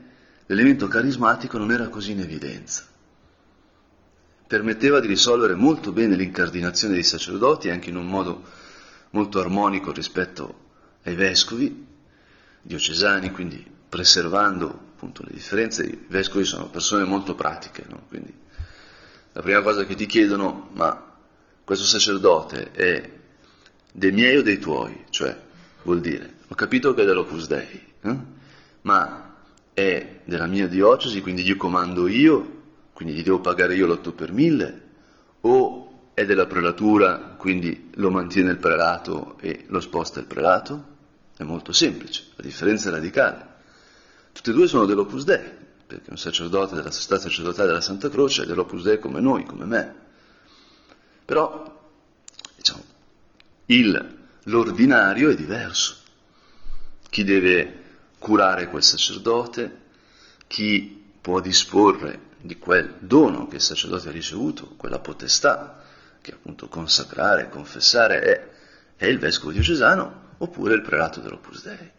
l'elemento 0.48 0.88
carismatico 0.88 1.60
non 1.60 1.72
era 1.72 1.90
così 1.90 2.12
in 2.12 2.22
evidenza. 2.22 2.86
Permetteva 4.48 5.00
di 5.00 5.08
risolvere 5.08 5.54
molto 5.54 5.92
bene 5.92 6.16
l'incardinazione 6.16 6.96
dei 6.96 7.04
sacerdoti 7.04 7.70
anche 7.70 7.90
in 7.90 7.96
un 7.96 8.08
modo 8.08 8.44
molto 9.12 9.40
armonico 9.40 9.92
rispetto 9.92 10.70
ai 11.04 11.16
vescovi 11.16 11.90
diocesani, 12.62 13.32
quindi 13.32 13.66
preservando 13.90 14.68
appunto 14.68 15.24
le 15.26 15.34
differenze. 15.34 15.84
I 15.84 16.06
vescovi 16.08 16.46
sono 16.46 16.70
persone 16.70 17.04
molto 17.04 17.36
pratiche, 17.36 17.86
no? 17.90 18.04
quindi 18.08 18.34
la 19.34 19.42
prima 19.42 19.62
cosa 19.62 19.86
che 19.86 19.96
ti 19.96 20.06
chiedono, 20.06 20.70
ma 20.74 21.16
questo 21.64 21.86
sacerdote 21.86 22.72
è 22.72 23.10
dei 23.92 24.12
miei 24.12 24.38
o 24.38 24.44
dei 24.44 24.60
tuoi? 24.60 25.06
Cioè, 25.10 25.36
vuol 25.84 26.02
dire, 26.02 26.36
ho 26.48 26.56
capito 26.56 26.94
che 26.94 27.04
è 27.04 27.06
dell'Opus 27.06 27.48
Dei, 27.48 27.94
eh? 28.02 28.18
ma 28.82 29.36
è 29.74 30.20
della 30.26 30.48
mia 30.48 30.68
diocesi, 30.68 31.22
quindi 31.22 31.44
gli 31.44 31.56
comando 31.56 32.08
io, 32.08 32.60
quindi 32.94 33.14
gli 33.14 33.24
devo 33.24 33.40
pagare 33.40 33.76
io 33.76 33.88
l'8 33.88 34.14
per 34.14 34.32
1000, 34.34 34.82
o 35.42 36.10
è 36.14 36.26
della 36.26 36.46
prelatura, 36.46 37.36
quindi 37.38 37.90
lo 37.96 38.12
mantiene 38.12 38.52
il 38.52 38.58
prelato 38.58 39.38
e 39.40 39.64
lo 39.68 39.80
sposta 39.80 40.20
il 40.20 40.26
prelato? 40.26 40.91
È 41.42 41.44
molto 41.44 41.72
semplice, 41.72 42.26
la 42.36 42.44
differenza 42.44 42.90
è 42.90 42.92
radicale. 42.92 43.48
Tutte 44.32 44.52
e 44.52 44.54
due 44.54 44.68
sono 44.68 44.86
dell'Opus 44.86 45.24
Dei, 45.24 45.50
perché 45.88 46.12
un 46.12 46.18
sacerdote 46.20 46.76
della 46.76 46.92
società 46.92 47.18
sacerdotale 47.18 47.70
della 47.70 47.82
Santa 47.82 48.12
Croce 48.12 48.44
è 48.44 48.46
dell'Opus 48.46 48.84
Dei 48.84 49.00
come 49.00 49.22
noi, 49.22 49.44
come 49.44 49.66
me. 49.66 49.96
Però, 51.26 51.82
diciamo, 52.56 52.84
il, 53.66 54.18
l'ordinario 54.44 55.32
è 55.32 55.36
diverso 55.36 55.96
chi 57.10 57.24
deve 57.24 57.86
curare 58.20 58.68
quel 58.68 58.84
sacerdote, 58.84 59.80
chi 60.46 61.04
può 61.20 61.40
disporre 61.40 62.20
di 62.38 62.60
quel 62.60 62.98
dono 63.00 63.48
che 63.48 63.56
il 63.56 63.62
sacerdote 63.62 64.10
ha 64.10 64.12
ricevuto, 64.12 64.76
quella 64.78 65.00
potestà 65.00 65.84
che 66.22 66.34
appunto 66.34 66.68
consacrare, 66.68 67.50
confessare 67.50 68.22
è, 68.22 68.50
è 68.96 69.08
il 69.08 69.18
vescovo 69.18 69.52
diocesano 69.52 70.30
oppure 70.42 70.74
il 70.74 70.82
prelato 70.82 71.20
dell'Opus 71.20 71.64
Dei. 71.64 71.92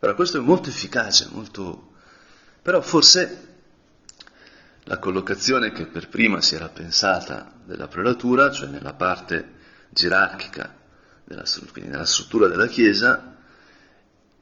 Ora 0.00 0.14
questo 0.14 0.38
è 0.38 0.40
molto 0.40 0.68
efficace, 0.68 1.28
molto... 1.30 1.92
però 2.60 2.80
forse 2.80 3.50
la 4.84 4.98
collocazione 4.98 5.70
che 5.70 5.86
per 5.86 6.08
prima 6.08 6.40
si 6.40 6.54
era 6.54 6.68
pensata 6.68 7.52
della 7.64 7.88
prelatura, 7.88 8.50
cioè 8.50 8.68
nella 8.68 8.94
parte 8.94 9.60
gerarchica, 9.90 10.74
della, 11.24 11.44
quindi 11.70 11.90
nella 11.90 12.06
struttura 12.06 12.48
della 12.48 12.66
Chiesa, 12.66 13.36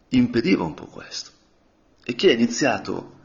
impediva 0.08 0.64
un 0.64 0.74
po' 0.74 0.86
questo. 0.86 1.30
E 2.02 2.14
chi 2.14 2.28
ha 2.28 2.32
iniziato 2.32 3.18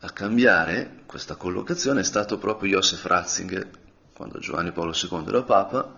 a 0.00 0.10
cambiare 0.10 1.02
questa 1.06 1.36
collocazione 1.36 2.00
è 2.00 2.04
stato 2.04 2.38
proprio 2.38 2.72
Joseph 2.72 3.04
Ratzinger, 3.04 3.70
quando 4.12 4.38
Giovanni 4.40 4.72
Paolo 4.72 4.92
II 4.92 5.24
era 5.26 5.42
Papa, 5.42 5.96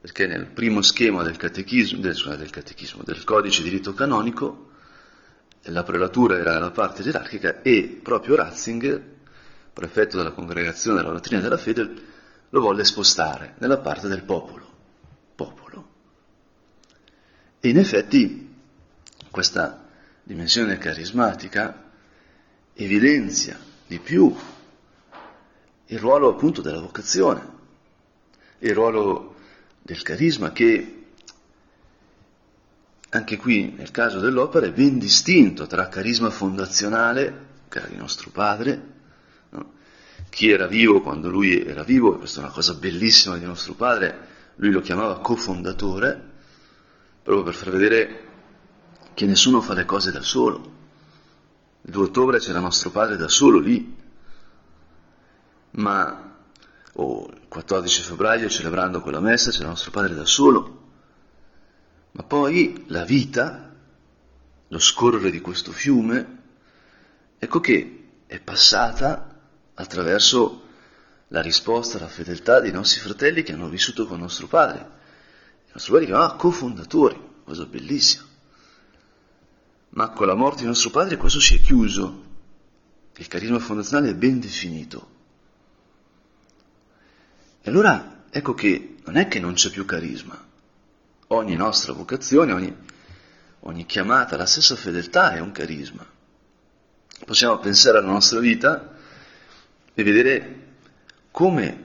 perché 0.00 0.26
nel 0.26 0.46
primo 0.46 0.80
schema 0.80 1.22
del 1.22 1.36
catechismo, 1.36 2.00
del, 2.00 2.16
del, 2.38 2.50
catechismo, 2.50 3.02
del 3.04 3.22
codice 3.22 3.62
di 3.62 3.68
rito 3.68 3.92
canonico, 3.92 4.68
la 5.64 5.82
prelatura 5.82 6.38
era 6.38 6.58
la 6.58 6.70
parte 6.70 7.02
gerarchica 7.02 7.60
e 7.60 8.00
proprio 8.02 8.36
Ratzinger, 8.36 9.18
prefetto 9.74 10.16
della 10.16 10.30
congregazione 10.30 10.98
della 10.98 11.12
dottrina 11.12 11.42
della 11.42 11.58
fede, 11.58 12.08
lo 12.48 12.60
volle 12.60 12.84
spostare 12.84 13.56
nella 13.58 13.78
parte 13.78 14.08
del 14.08 14.22
popolo. 14.22 14.68
popolo. 15.34 15.88
E 17.60 17.68
in 17.68 17.76
effetti 17.76 18.54
questa 19.30 19.86
dimensione 20.22 20.78
carismatica 20.78 21.90
evidenzia 22.72 23.58
di 23.86 23.98
più 23.98 24.34
il 25.86 25.98
ruolo 25.98 26.30
appunto 26.30 26.62
della 26.62 26.80
vocazione, 26.80 27.58
il 28.60 28.74
ruolo 28.74 29.29
del 29.82 30.02
carisma 30.02 30.52
che 30.52 30.96
anche 33.10 33.36
qui 33.36 33.72
nel 33.76 33.90
caso 33.90 34.20
dell'opera 34.20 34.66
è 34.66 34.72
ben 34.72 34.98
distinto 34.98 35.66
tra 35.66 35.88
carisma 35.88 36.30
fondazionale, 36.30 37.48
che 37.68 37.78
era 37.78 37.88
di 37.88 37.96
nostro 37.96 38.30
padre, 38.30 38.82
no? 39.50 39.72
chi 40.28 40.50
era 40.50 40.66
vivo 40.66 41.00
quando 41.00 41.28
lui 41.28 41.64
era 41.64 41.82
vivo, 41.82 42.14
e 42.14 42.18
questa 42.18 42.40
è 42.40 42.44
una 42.44 42.52
cosa 42.52 42.74
bellissima 42.74 43.36
di 43.36 43.44
nostro 43.44 43.74
padre, 43.74 44.28
lui 44.56 44.70
lo 44.70 44.80
chiamava 44.80 45.18
cofondatore, 45.18 46.28
proprio 47.22 47.44
per 47.44 47.54
far 47.54 47.70
vedere 47.70 48.28
che 49.14 49.26
nessuno 49.26 49.60
fa 49.60 49.74
le 49.74 49.84
cose 49.84 50.12
da 50.12 50.22
solo. 50.22 50.78
Il 51.82 51.90
2 51.90 52.04
ottobre 52.04 52.38
c'era 52.38 52.60
nostro 52.60 52.90
padre 52.90 53.16
da 53.16 53.28
solo 53.28 53.58
lì, 53.58 53.96
ma 55.72 56.29
o 56.94 57.28
il 57.30 57.48
14 57.48 58.02
febbraio 58.02 58.48
celebrando 58.48 59.00
quella 59.00 59.20
messa 59.20 59.50
c'era 59.50 59.68
nostro 59.68 59.90
padre 59.90 60.14
da 60.14 60.24
solo, 60.24 60.78
ma 62.12 62.22
poi 62.22 62.84
la 62.88 63.04
vita, 63.04 63.72
lo 64.68 64.78
scorrere 64.78 65.30
di 65.30 65.40
questo 65.40 65.72
fiume, 65.72 66.38
ecco 67.38 67.60
che 67.60 68.08
è 68.26 68.40
passata 68.40 69.38
attraverso 69.74 70.68
la 71.28 71.40
risposta, 71.40 71.98
la 71.98 72.08
fedeltà 72.08 72.60
dei 72.60 72.72
nostri 72.72 73.00
fratelli 73.00 73.42
che 73.42 73.52
hanno 73.52 73.68
vissuto 73.68 74.06
con 74.06 74.18
nostro 74.18 74.46
padre. 74.46 74.98
I 75.66 75.70
nostri 75.72 75.92
padri 75.92 76.06
chiamavano 76.06 76.36
cofondatori, 76.36 77.20
cosa 77.44 77.64
bellissima. 77.66 78.24
Ma 79.90 80.10
con 80.10 80.26
la 80.26 80.34
morte 80.34 80.62
di 80.62 80.66
nostro 80.66 80.90
padre 80.90 81.16
questo 81.16 81.40
si 81.40 81.56
è 81.56 81.60
chiuso. 81.60 82.28
Il 83.16 83.28
carisma 83.28 83.58
fondazionale 83.58 84.10
è 84.10 84.14
ben 84.14 84.40
definito. 84.40 85.18
E 87.62 87.68
allora 87.68 88.24
ecco 88.30 88.54
che 88.54 88.96
non 89.04 89.16
è 89.16 89.28
che 89.28 89.38
non 89.40 89.54
c'è 89.54 89.70
più 89.70 89.84
carisma. 89.84 90.48
Ogni 91.28 91.56
nostra 91.56 91.92
vocazione, 91.92 92.52
ogni, 92.52 92.74
ogni 93.60 93.86
chiamata 93.86 94.34
alla 94.34 94.46
stessa 94.46 94.76
fedeltà 94.76 95.34
è 95.34 95.40
un 95.40 95.52
carisma. 95.52 96.06
Possiamo 97.24 97.58
pensare 97.58 97.98
alla 97.98 98.10
nostra 98.10 98.40
vita 98.40 98.96
e 99.92 100.02
vedere 100.02 100.68
come 101.30 101.84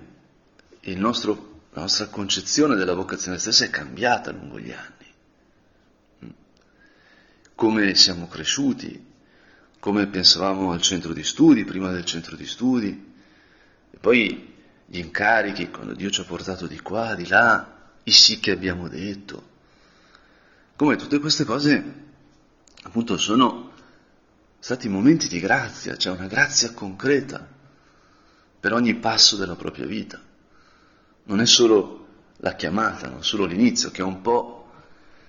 nostro, 0.94 1.62
la 1.74 1.82
nostra 1.82 2.08
concezione 2.08 2.75
della 2.75 2.94
vocazione 2.94 3.38
stessa 3.38 3.65
è 3.65 3.70
cambiata 3.70 4.32
lungo 4.32 4.60
gli 4.60 4.72
anni. 4.72 6.34
Come 7.53 7.96
siamo 7.96 8.27
cresciuti, 8.27 9.13
come 9.79 10.08
pensavamo 10.08 10.72
al 10.72 10.82
centro 10.82 11.13
di 11.13 11.24
studi, 11.24 11.63
prima 11.63 11.91
del 11.91 12.05
centro 12.05 12.36
di 12.36 12.46
studi, 12.46 13.13
e 13.91 13.98
poi 13.98 14.54
gli 14.96 15.00
incarichi, 15.00 15.70
quando 15.70 15.94
Dio 15.94 16.10
ci 16.10 16.22
ha 16.22 16.24
portato 16.24 16.68
di 16.68 16.80
qua, 16.80 17.16
di 17.16 17.28
là, 17.28 17.90
i 18.04 18.12
sì 18.12 18.40
che 18.40 18.52
abbiamo 18.52 18.88
detto. 18.88 19.54
Come 20.78 20.96
tutte 20.96 21.20
queste 21.20 21.44
cose, 21.44 21.94
appunto, 22.84 23.18
sono 23.18 23.72
stati 24.60 24.88
momenti 24.88 25.28
di 25.28 25.40
grazia, 25.40 25.98
cioè 25.98 26.16
una 26.16 26.28
grazia 26.28 26.72
concreta 26.74 27.46
per 28.60 28.74
ogni 28.74 28.96
passo 28.96 29.36
della 29.36 29.56
propria 29.56 29.86
vita. 29.86 30.20
Non 31.24 31.42
è 31.42 31.46
solo 31.46 32.08
la 32.38 32.56
chiamata, 32.56 33.10
non 33.10 33.24
solo 33.24 33.46
l'inizio, 33.46 33.92
che 33.92 34.02
è 34.02 34.06
un 34.06 34.22
po', 34.22 34.70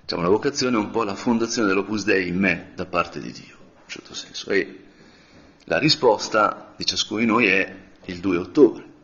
diciamo, 0.02 0.22
la 0.22 0.28
vocazione 0.28 0.76
è 0.76 0.80
un 0.80 0.90
po' 0.90 1.02
la 1.02 1.16
fondazione 1.16 1.68
dell'Opus 1.68 2.04
Dei 2.04 2.28
in 2.28 2.38
me, 2.38 2.70
da 2.74 2.86
parte 2.86 3.20
di 3.20 3.32
Dio, 3.32 3.44
in 3.44 3.80
un 3.82 3.88
certo 3.88 4.14
senso. 4.14 4.50
E 4.50 4.84
la 5.64 5.78
risposta 5.78 6.72
di 6.76 6.86
ciascuno 6.86 7.20
di 7.20 7.26
noi 7.26 7.46
è 7.46 7.76
il 8.04 8.20
2 8.20 8.36
ottobre 8.36 8.94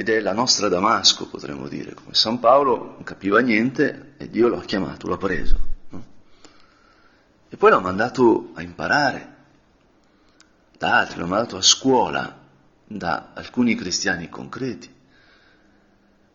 ed 0.00 0.08
è 0.08 0.20
la 0.20 0.32
nostra 0.32 0.68
Damasco, 0.68 1.26
potremmo 1.26 1.66
dire, 1.66 1.92
come 1.92 2.14
San 2.14 2.38
Paolo 2.38 2.92
non 2.94 3.02
capiva 3.02 3.40
niente 3.40 4.12
e 4.16 4.30
Dio 4.30 4.46
lo 4.46 4.58
ha 4.58 4.62
chiamato, 4.62 5.08
l'ha 5.08 5.16
preso. 5.16 5.58
No? 5.88 6.04
E 7.48 7.56
poi 7.56 7.70
l'ha 7.70 7.80
mandato 7.80 8.52
a 8.54 8.62
imparare 8.62 9.34
da 10.78 11.00
altri, 11.00 11.18
l'ha 11.18 11.26
mandato 11.26 11.56
a 11.56 11.62
scuola 11.62 12.46
da 12.86 13.32
alcuni 13.34 13.74
cristiani 13.74 14.28
concreti. 14.28 14.88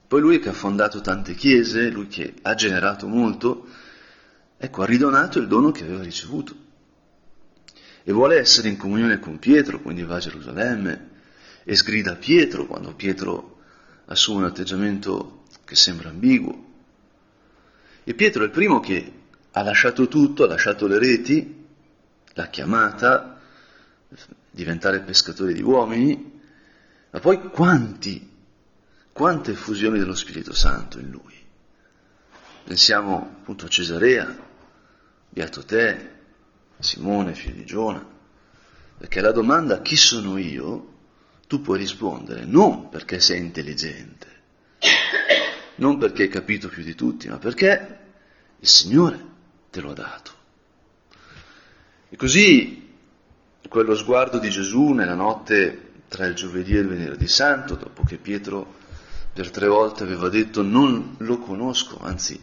Poi 0.09 0.19
lui 0.19 0.39
che 0.39 0.49
ha 0.49 0.53
fondato 0.53 0.99
tante 0.99 1.33
chiese, 1.33 1.87
lui 1.87 2.07
che 2.07 2.33
ha 2.41 2.55
generato 2.55 3.07
molto, 3.07 3.65
ecco, 4.57 4.81
ha 4.81 4.85
ridonato 4.85 5.39
il 5.39 5.47
dono 5.47 5.71
che 5.71 5.85
aveva 5.85 6.03
ricevuto. 6.03 6.53
E 8.03 8.11
vuole 8.11 8.39
essere 8.39 8.67
in 8.67 8.75
comunione 8.75 9.19
con 9.19 9.39
Pietro, 9.39 9.79
quindi 9.79 10.03
va 10.03 10.17
a 10.17 10.19
Gerusalemme, 10.19 11.11
e 11.63 11.77
sgrida 11.77 12.17
Pietro 12.17 12.65
quando 12.65 12.93
Pietro 12.93 13.51
assume 14.05 14.39
un 14.39 14.45
atteggiamento 14.45 15.43
che 15.65 15.75
sembra 15.75 16.09
ambiguo. 16.09 16.71
E 18.03 18.13
Pietro 18.13 18.43
è 18.43 18.45
il 18.45 18.51
primo 18.51 18.79
che 18.79 19.21
ha 19.51 19.61
lasciato 19.61 20.07
tutto, 20.07 20.43
ha 20.43 20.47
lasciato 20.47 20.87
le 20.87 20.99
reti, 20.99 21.65
l'ha 22.33 22.47
chiamata, 22.47 23.39
diventare 24.49 25.01
pescatore 25.01 25.53
di 25.53 25.61
uomini, 25.61 26.41
ma 27.11 27.19
poi 27.19 27.41
quanti, 27.49 28.29
quante 29.11 29.51
effusioni 29.51 29.99
dello 29.99 30.15
Spirito 30.15 30.53
Santo 30.53 30.99
in 30.99 31.09
lui. 31.09 31.33
Pensiamo 32.63 33.37
appunto 33.39 33.65
a 33.65 33.69
Cesarea, 33.69 34.35
beato 35.29 35.63
te, 35.63 36.11
Simone, 36.79 37.33
figlio 37.33 37.55
di 37.55 37.65
Giona, 37.65 38.05
perché 38.97 39.21
la 39.21 39.31
domanda 39.31 39.81
chi 39.81 39.95
sono 39.95 40.37
io 40.37 40.92
tu 41.53 41.61
puoi 41.61 41.77
rispondere 41.77 42.45
non 42.45 42.89
perché 42.89 43.19
sei 43.19 43.37
intelligente, 43.37 44.27
non 45.75 45.99
perché 45.99 46.23
hai 46.23 46.27
capito 46.27 46.67
più 46.67 46.81
di 46.81 46.95
tutti, 46.95 47.29
ma 47.29 47.37
perché 47.37 47.97
il 48.57 48.67
Signore 48.67 49.23
te 49.69 49.79
lo 49.79 49.91
ha 49.91 49.93
dato. 49.93 50.31
E 52.09 52.15
così 52.15 52.89
quello 53.69 53.95
sguardo 53.95 54.39
di 54.39 54.49
Gesù 54.49 54.93
nella 54.93 55.13
notte 55.13 55.91
tra 56.07 56.25
il 56.25 56.33
giovedì 56.33 56.75
e 56.75 56.79
il 56.79 56.87
venerdì 56.87 57.27
santo, 57.27 57.75
dopo 57.75 58.03
che 58.03 58.17
Pietro 58.17 58.73
per 59.31 59.51
tre 59.51 59.67
volte 59.67 60.01
aveva 60.01 60.29
detto 60.29 60.63
non 60.63 61.17
lo 61.19 61.37
conosco, 61.37 61.99
anzi 62.01 62.41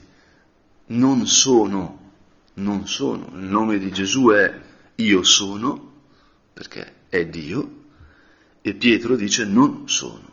non 0.86 1.26
sono, 1.26 2.12
non 2.54 2.86
sono, 2.86 3.28
il 3.34 3.42
nome 3.42 3.78
di 3.78 3.90
Gesù 3.90 4.28
è 4.28 4.60
io 4.94 5.24
sono, 5.24 5.94
perché 6.52 6.94
è 7.08 7.26
Dio, 7.26 7.78
e 8.62 8.74
Pietro 8.74 9.16
dice 9.16 9.44
non 9.44 9.88
sono. 9.88 10.28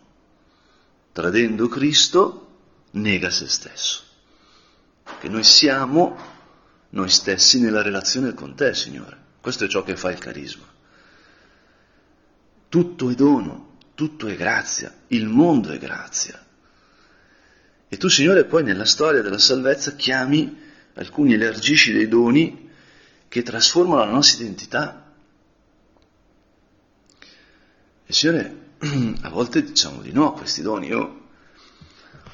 Tradendo 1.11 1.67
Cristo 1.67 2.47
nega 2.91 3.29
se 3.29 3.47
stesso. 3.47 4.03
Che 5.19 5.29
noi 5.29 5.43
siamo 5.43 6.35
noi 6.89 7.09
stessi 7.09 7.59
nella 7.59 7.81
relazione 7.81 8.33
con 8.33 8.55
te, 8.55 8.73
Signore. 8.73 9.25
Questo 9.41 9.65
è 9.65 9.67
ciò 9.67 9.83
che 9.83 9.95
fa 9.95 10.11
il 10.11 10.17
carisma. 10.17 10.65
Tutto 12.69 13.09
è 13.09 13.15
dono, 13.15 13.77
tutto 13.93 14.27
è 14.27 14.35
grazia, 14.35 14.93
il 15.07 15.27
mondo 15.27 15.69
è 15.71 15.77
grazia. 15.77 16.43
E 17.87 17.97
tu, 17.97 18.09
Signore, 18.09 18.45
poi 18.45 18.63
nella 18.63 18.85
storia 18.85 19.21
della 19.21 19.37
salvezza 19.37 19.95
chiami 19.95 20.65
alcuni 20.95 21.33
elargisci 21.33 21.93
dei 21.93 22.07
doni 22.07 22.69
che 23.27 23.43
trasformano 23.43 24.03
la 24.03 24.11
nostra 24.11 24.43
identità 24.43 25.06
e 28.09 28.13
Signore, 28.13 28.69
a 29.23 29.29
volte 29.29 29.61
diciamo 29.61 30.01
di 30.01 30.13
no 30.13 30.29
a 30.29 30.33
questi 30.33 30.61
doni. 30.61 30.87
Io 30.87 31.25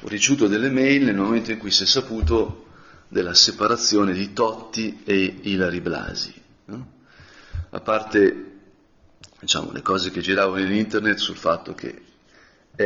ho 0.00 0.08
ricevuto 0.08 0.46
delle 0.46 0.70
mail 0.70 1.02
nel 1.04 1.16
momento 1.16 1.50
in 1.50 1.58
cui 1.58 1.72
si 1.72 1.82
è 1.82 1.86
saputo 1.86 2.66
della 3.08 3.34
separazione 3.34 4.12
di 4.12 4.32
Totti 4.32 5.02
e 5.04 5.40
Ilari 5.42 5.80
Blasi. 5.80 6.42
No? 6.66 6.92
A 7.70 7.80
parte 7.80 8.52
diciamo, 9.40 9.72
le 9.72 9.82
cose 9.82 10.12
che 10.12 10.20
giravano 10.20 10.62
in 10.62 10.72
internet 10.72 11.18
sul 11.18 11.36
fatto 11.36 11.74
che 11.74 12.02
è 12.76 12.82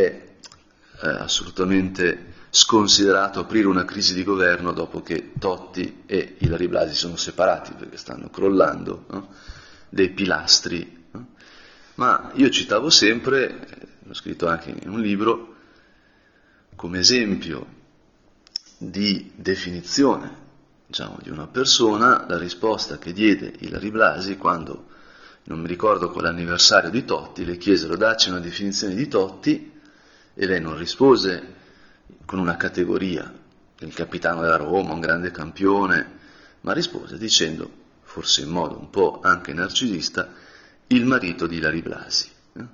eh, 1.02 1.08
assolutamente 1.08 2.36
sconsiderato 2.48 3.40
aprire 3.40 3.66
una 3.66 3.84
crisi 3.84 4.14
di 4.14 4.24
governo 4.24 4.72
dopo 4.72 5.02
che 5.02 5.32
Totti 5.38 6.04
e 6.06 6.36
Ilari 6.38 6.68
Blasi 6.68 6.94
sono 6.94 7.16
separati 7.16 7.74
perché 7.74 7.98
stanno 7.98 8.30
crollando 8.30 9.04
no? 9.10 9.28
dei 9.90 10.08
pilastri 10.08 10.96
ma 11.98 12.30
io 12.34 12.48
citavo 12.48 12.90
sempre, 12.90 13.96
l'ho 13.98 14.14
scritto 14.14 14.46
anche 14.46 14.70
in 14.70 14.88
un 14.88 15.00
libro, 15.00 15.56
come 16.76 17.00
esempio 17.00 17.76
di 18.78 19.32
definizione 19.34 20.46
diciamo, 20.86 21.18
di 21.20 21.28
una 21.28 21.48
persona 21.48 22.24
la 22.28 22.38
risposta 22.38 22.98
che 22.98 23.12
diede 23.12 23.52
Ilari 23.58 23.90
Blasi 23.90 24.36
quando, 24.36 24.86
non 25.44 25.60
mi 25.60 25.66
ricordo 25.66 26.10
quell'anniversario 26.10 26.90
di 26.90 27.04
Totti, 27.04 27.44
le 27.44 27.56
chiesero 27.56 27.96
dacci 27.96 28.28
una 28.30 28.38
definizione 28.38 28.94
di 28.94 29.08
Totti 29.08 29.72
e 30.34 30.46
lei 30.46 30.60
non 30.60 30.78
rispose 30.78 31.54
con 32.24 32.38
una 32.38 32.56
categoria, 32.56 33.32
il 33.80 33.94
capitano 33.94 34.42
della 34.42 34.56
Roma, 34.56 34.92
un 34.92 35.00
grande 35.00 35.32
campione, 35.32 36.16
ma 36.60 36.72
rispose 36.72 37.18
dicendo, 37.18 37.68
forse 38.02 38.42
in 38.42 38.50
modo 38.50 38.78
un 38.78 38.88
po' 38.88 39.18
anche 39.20 39.52
narcisista, 39.52 40.46
il 40.88 41.04
marito 41.04 41.46
di 41.46 41.56
Ilari 41.56 41.82
Blasi. 41.82 42.30
Eh? 42.54 42.66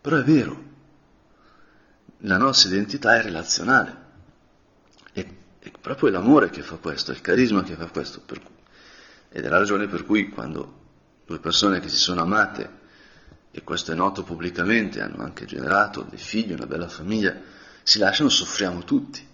Però 0.00 0.16
è 0.16 0.22
vero, 0.22 0.64
la 2.18 2.36
nostra 2.36 2.70
identità 2.70 3.16
è 3.16 3.22
relazionale. 3.22 4.06
È, 5.12 5.26
è 5.58 5.70
proprio 5.80 6.10
l'amore 6.10 6.50
che 6.50 6.62
fa 6.62 6.76
questo, 6.76 7.12
è 7.12 7.14
il 7.14 7.20
carisma 7.20 7.62
che 7.62 7.76
fa 7.76 7.86
questo. 7.86 8.20
Per, 8.20 8.40
ed 9.30 9.44
è 9.44 9.48
la 9.48 9.58
ragione 9.58 9.86
per 9.86 10.04
cui 10.04 10.28
quando 10.28 10.86
due 11.26 11.38
persone 11.38 11.80
che 11.80 11.88
si 11.88 11.96
sono 11.96 12.22
amate, 12.22 12.76
e 13.50 13.62
questo 13.62 13.92
è 13.92 13.94
noto 13.94 14.22
pubblicamente, 14.22 15.00
hanno 15.00 15.22
anche 15.22 15.44
generato 15.44 16.02
dei 16.02 16.18
figli, 16.18 16.52
una 16.52 16.66
bella 16.66 16.88
famiglia, 16.88 17.36
si 17.82 17.98
lasciano, 17.98 18.28
soffriamo 18.28 18.84
tutti. 18.84 19.26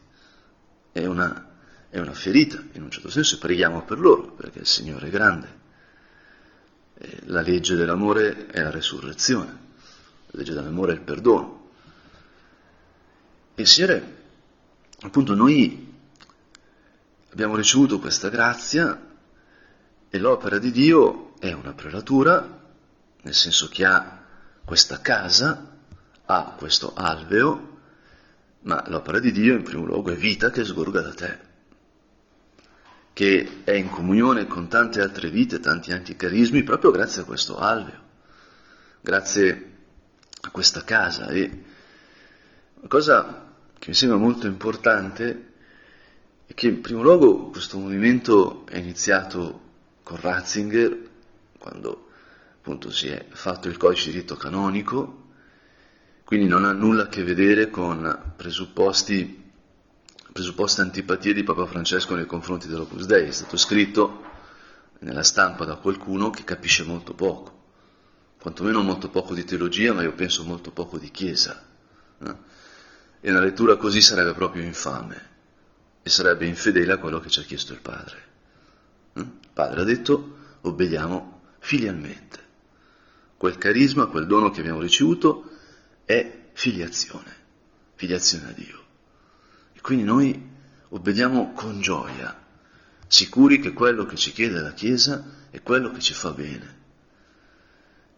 È 0.93 1.05
una 1.05 1.53
è 1.95 2.01
una 2.01 2.13
ferita, 2.13 2.61
in 2.73 2.83
un 2.83 2.91
certo 2.91 3.09
senso, 3.09 3.37
e 3.37 3.39
preghiamo 3.39 3.85
per 3.85 4.01
loro, 4.01 4.33
perché 4.33 4.59
il 4.59 4.67
Signore 4.67 5.07
è 5.07 5.11
grande. 5.11 5.61
E 6.97 7.21
la 7.25 7.41
legge 7.41 7.75
dell'amore 7.75 8.47
è 8.47 8.63
la 8.63 8.71
resurrezione, 8.71 9.59
la 10.27 10.39
legge 10.39 10.53
dell'amore 10.53 10.93
è 10.93 10.95
il 10.95 11.01
perdono. 11.03 11.71
E 13.55 13.67
Signore, 13.67 14.17
appunto, 15.01 15.35
noi 15.35 15.93
abbiamo 17.31 17.57
ricevuto 17.57 17.99
questa 17.99 18.29
grazia 18.29 19.13
e 20.09 20.19
l'opera 20.19 20.59
di 20.59 20.71
Dio 20.71 21.35
è 21.41 21.53
una 21.53 21.73
prelatura, 21.73 22.63
nel 23.23 23.35
senso 23.35 23.69
che 23.69 23.85
ha 23.85 24.23
questa 24.65 25.01
casa, 25.01 25.77
ha 26.27 26.55
questo 26.57 26.95
alveo, 26.95 27.79
ma 28.61 28.83
l'opera 28.89 29.19
di 29.19 29.33
Dio 29.33 29.55
in 29.55 29.63
primo 29.63 29.85
luogo 29.85 30.11
è 30.11 30.17
vita 30.17 30.51
che 30.51 30.65
sgorga 30.65 31.01
da 31.01 31.13
te, 31.13 31.39
che 33.15 33.63
è 33.63 33.71
in 33.71 33.89
comunione 33.89 34.47
con 34.47 34.67
tante 34.69 35.01
altre 35.01 35.31
vite, 35.31 35.61
tanti 35.61 35.93
anticarismi, 35.93 36.65
proprio 36.65 36.91
grazie 36.91 37.23
a 37.23 37.25
questo 37.25 37.57
alveo, 37.57 38.01
grazie 39.01 39.73
a 40.41 40.51
questa 40.51 40.83
casa. 40.83 41.29
E 41.29 41.63
una 42.75 42.89
cosa 42.89 43.53
che 43.79 43.89
mi 43.89 43.95
sembra 43.95 44.19
molto 44.19 44.49
importante 44.49 45.53
è 46.45 46.55
che 46.55 46.67
in 46.67 46.81
primo 46.81 47.03
luogo 47.03 47.51
questo 47.51 47.79
movimento 47.79 48.67
è 48.67 48.79
iniziato 48.79 49.61
con 50.03 50.19
Ratzinger, 50.21 51.09
quando 51.57 52.09
appunto 52.57 52.91
si 52.91 53.07
è 53.07 53.27
fatto 53.31 53.69
il 53.69 53.77
codice 53.77 54.11
di 54.11 54.19
rito 54.19 54.35
canonico, 54.35 55.23
quindi 56.25 56.49
non 56.49 56.65
ha 56.65 56.73
nulla 56.73 57.05
a 57.05 57.09
che 57.09 57.23
vedere 57.23 57.71
con 57.71 58.33
presupposti, 58.35 59.44
presupposte 60.35 60.81
antipatie 60.81 61.33
di 61.33 61.45
Papa 61.45 61.65
Francesco 61.65 62.17
nei 62.17 62.27
confronti 62.27 62.67
dell'Opus 62.67 63.07
Dei, 63.07 63.29
è 63.29 63.31
stato 63.31 63.57
scritto 63.57 64.25
nella 64.99 65.23
stampa 65.23 65.65
da 65.65 65.77
qualcuno 65.77 66.31
che 66.31 66.43
capisce 66.43 66.83
molto 66.83 67.15
poco, 67.15 67.67
quantomeno 68.41 68.83
molto 68.83 69.11
poco 69.11 69.33
di 69.33 69.45
teologia, 69.45 69.93
ma 69.93 70.03
io 70.03 70.13
penso 70.13 70.43
molto 70.43 70.73
poco 70.73 70.99
di 70.99 71.13
Chiesa. 71.13 71.65
E 73.21 73.31
una 73.31 73.39
lettura 73.39 73.77
così 73.77 74.01
sarebbe 74.01 74.35
proprio 74.35 74.65
infame 74.65 75.31
e 76.03 76.11
sarebbe 76.11 76.47
infedele 76.47 76.95
a 76.95 76.99
quello 76.99 77.21
che 77.21 77.31
ci 77.31 77.39
ha 77.39 77.45
chiesto 77.45 77.73
il 77.73 77.81
Padre. 77.81 78.23
Il 79.13 79.31
Padre 79.53 79.83
ha 79.83 79.85
detto 79.85 80.37
obbediamo 80.63 81.43
filialmente. 81.61 82.41
Quel 83.37 83.57
carisma, 83.57 84.07
quel 84.07 84.27
dono 84.27 84.51
che 84.51 84.59
abbiamo 84.59 84.81
ricevuto, 84.81 85.49
è 86.05 86.49
filiazione, 86.55 87.37
filiazione 87.95 88.49
a 88.49 88.53
Dio. 88.53 88.84
Quindi 89.85 90.05
noi 90.05 90.51
obbediamo 90.89 91.53
con 91.53 91.83
gioia, 91.83 92.35
sicuri 93.07 93.61
che 93.61 93.75
quello 93.75 94.07
che 94.07 94.17
ci 94.17 94.33
chiede 94.33 94.63
la 94.63 94.73
Chiesa 94.73 95.23
è 95.51 95.61
quello 95.61 95.91
che 95.91 96.01
ci 96.01 96.15
fa 96.15 96.31
bene. 96.31 96.77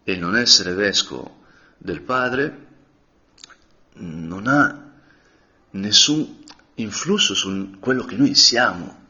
E 0.01 0.15
non 0.15 0.37
essere 0.37 0.71
vescovo 0.71 1.43
del 1.77 1.99
Padre 2.03 2.67
non 3.95 4.47
ha 4.47 4.91
nessun 5.71 6.41
influsso 6.75 7.35
su 7.35 7.79
quello 7.81 8.05
che 8.05 8.15
noi 8.15 8.33
siamo, 8.33 9.05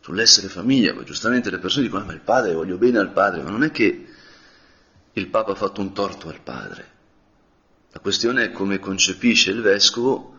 sull'essere 0.00 0.48
famiglia. 0.48 0.92
Giustamente 1.04 1.50
le 1.50 1.60
persone 1.60 1.84
dicono, 1.84 2.02
ah, 2.02 2.06
ma 2.06 2.14
il 2.14 2.20
padre, 2.20 2.52
voglio 2.52 2.78
bene 2.78 2.98
al 2.98 3.12
padre, 3.12 3.42
ma 3.42 3.50
non 3.50 3.62
è 3.62 3.70
che 3.70 4.06
il 5.12 5.28
Papa 5.28 5.52
ha 5.52 5.54
fatto 5.54 5.82
un 5.82 5.92
torto 5.92 6.30
al 6.30 6.40
padre. 6.40 6.94
La 7.92 8.00
questione 8.00 8.42
è 8.42 8.50
come 8.50 8.80
concepisce 8.80 9.52
il 9.52 9.60
Vescovo 9.60 10.34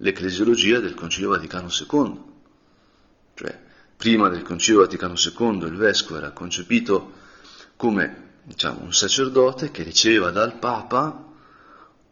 l'ecclesiologia 0.00 0.80
del 0.80 0.94
Concilio 0.94 1.30
Vaticano 1.30 1.68
II. 1.68 2.20
Cioè, 3.34 3.58
prima 3.96 4.28
del 4.28 4.42
Concilio 4.42 4.80
Vaticano 4.80 5.14
II 5.14 5.66
il 5.66 5.76
Vescovo 5.76 6.18
era 6.18 6.30
concepito 6.30 7.12
come 7.76 8.28
diciamo, 8.42 8.82
un 8.82 8.92
sacerdote 8.92 9.70
che 9.70 9.82
riceveva 9.82 10.30
dal 10.30 10.58
Papa 10.58 11.28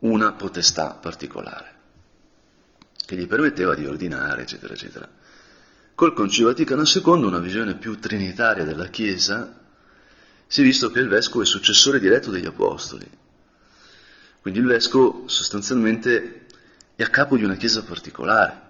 una 0.00 0.32
potestà 0.32 0.92
particolare, 1.00 1.74
che 3.04 3.16
gli 3.16 3.26
permetteva 3.26 3.74
di 3.74 3.86
ordinare, 3.86 4.42
eccetera, 4.42 4.74
eccetera. 4.74 5.08
Col 5.94 6.14
Concilio 6.14 6.48
Vaticano 6.48 6.84
II, 6.84 7.24
una 7.24 7.40
visione 7.40 7.74
più 7.74 7.98
trinitaria 7.98 8.64
della 8.64 8.86
Chiesa, 8.86 9.56
si 10.46 10.60
è 10.60 10.64
visto 10.64 10.90
che 10.90 11.00
il 11.00 11.08
Vescovo 11.08 11.42
è 11.42 11.46
successore 11.46 11.98
diretto 11.98 12.30
degli 12.30 12.46
Apostoli, 12.46 13.10
quindi 14.40 14.60
il 14.60 14.66
vescovo 14.66 15.24
sostanzialmente 15.26 16.46
è 16.98 17.04
a 17.04 17.10
capo 17.10 17.36
di 17.36 17.44
una 17.44 17.54
chiesa 17.54 17.84
particolare 17.84 18.62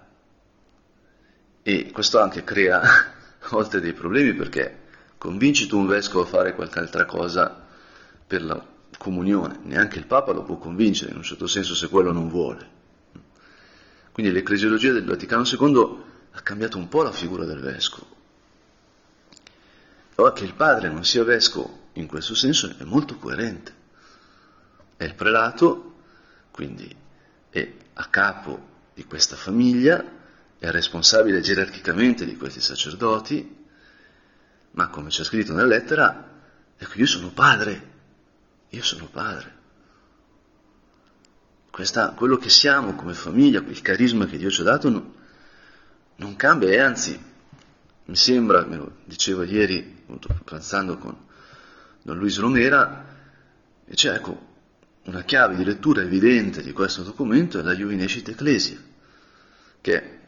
e 1.63 1.89
questo 1.91 2.19
anche 2.19 2.43
crea 2.43 2.79
a 3.41 3.47
volte 3.49 3.81
dei 3.81 3.93
problemi 3.93 4.35
perché 4.35 4.81
convinci 5.17 5.65
tu 5.65 5.79
un 5.79 5.87
vescovo 5.87 6.25
a 6.25 6.27
fare 6.27 6.53
qualche 6.53 6.77
altra 6.77 7.05
cosa 7.05 7.65
per 8.27 8.43
la 8.43 8.63
comunione, 8.99 9.61
neanche 9.63 9.97
il 9.97 10.05
Papa 10.05 10.31
lo 10.31 10.43
può 10.43 10.57
convincere 10.57 11.09
in 11.09 11.17
un 11.17 11.23
certo 11.23 11.47
senso 11.47 11.73
se 11.73 11.89
quello 11.89 12.11
non 12.11 12.29
vuole. 12.29 12.69
Quindi 14.11 14.31
l'ecclesiologia 14.31 14.91
del 14.91 15.05
Vaticano 15.05 15.43
II 15.43 16.03
ha 16.33 16.41
cambiato 16.41 16.77
un 16.77 16.87
po' 16.87 17.01
la 17.01 17.11
figura 17.11 17.45
del 17.45 17.61
vescovo. 17.61 18.05
Ora 20.17 20.33
che 20.33 20.43
il 20.43 20.53
padre 20.53 20.89
non 20.89 21.03
sia 21.03 21.23
vescovo 21.23 21.87
in 21.93 22.05
questo 22.05 22.35
senso 22.35 22.71
è 22.77 22.83
molto 22.83 23.17
coerente 23.17 23.73
è 24.97 25.05
il 25.05 25.15
prelato, 25.15 25.93
quindi 26.51 26.93
è 27.49 27.73
a 27.99 28.05
capo 28.05 28.67
di 28.93 29.03
questa 29.03 29.35
famiglia, 29.35 30.03
è 30.57 30.71
responsabile 30.71 31.41
gerarchicamente 31.41 32.25
di 32.25 32.37
questi 32.37 32.61
sacerdoti, 32.61 33.57
ma 34.71 34.87
come 34.87 35.09
c'è 35.09 35.23
scritto 35.23 35.53
nella 35.53 35.67
lettera, 35.67 36.41
ecco 36.77 36.93
io 36.97 37.05
sono 37.05 37.29
padre, 37.29 37.91
io 38.69 38.83
sono 38.83 39.05
padre. 39.05 39.57
Questa, 41.69 42.11
quello 42.11 42.37
che 42.37 42.49
siamo 42.49 42.95
come 42.95 43.13
famiglia, 43.13 43.59
il 43.59 43.81
carisma 43.81 44.25
che 44.25 44.37
Dio 44.37 44.49
ci 44.49 44.61
ha 44.61 44.65
dato 44.65 44.89
non, 44.89 45.13
non 46.15 46.35
cambia 46.37 46.69
e 46.69 46.79
anzi 46.79 47.21
mi 48.05 48.15
sembra, 48.15 48.65
me 48.65 48.77
lo 48.77 48.95
diceva 49.03 49.43
ieri, 49.43 50.05
pranzando 50.45 50.97
con 50.97 51.15
Don 52.01 52.17
Luis 52.17 52.37
Romera, 52.39 53.05
cioè 53.93 54.15
ecco, 54.15 54.48
una 55.03 55.23
chiave 55.23 55.55
di 55.55 55.63
lettura 55.63 56.01
evidente 56.01 56.61
di 56.61 56.71
questo 56.71 57.03
documento 57.03 57.59
è 57.59 57.63
la 57.63 57.75
Juvenecit 57.75 58.29
Ecclesia, 58.29 58.77
che 59.81 60.01
è 60.01 60.19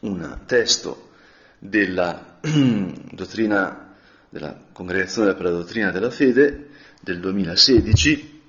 un 0.00 0.40
testo 0.46 1.10
della 1.58 2.38
dottrina 2.42 3.94
della 4.28 4.56
Congregazione 4.72 5.34
per 5.34 5.44
la 5.44 5.50
dottrina 5.50 5.90
della 5.90 6.10
fede 6.10 6.68
del 7.00 7.20
2016, 7.20 8.42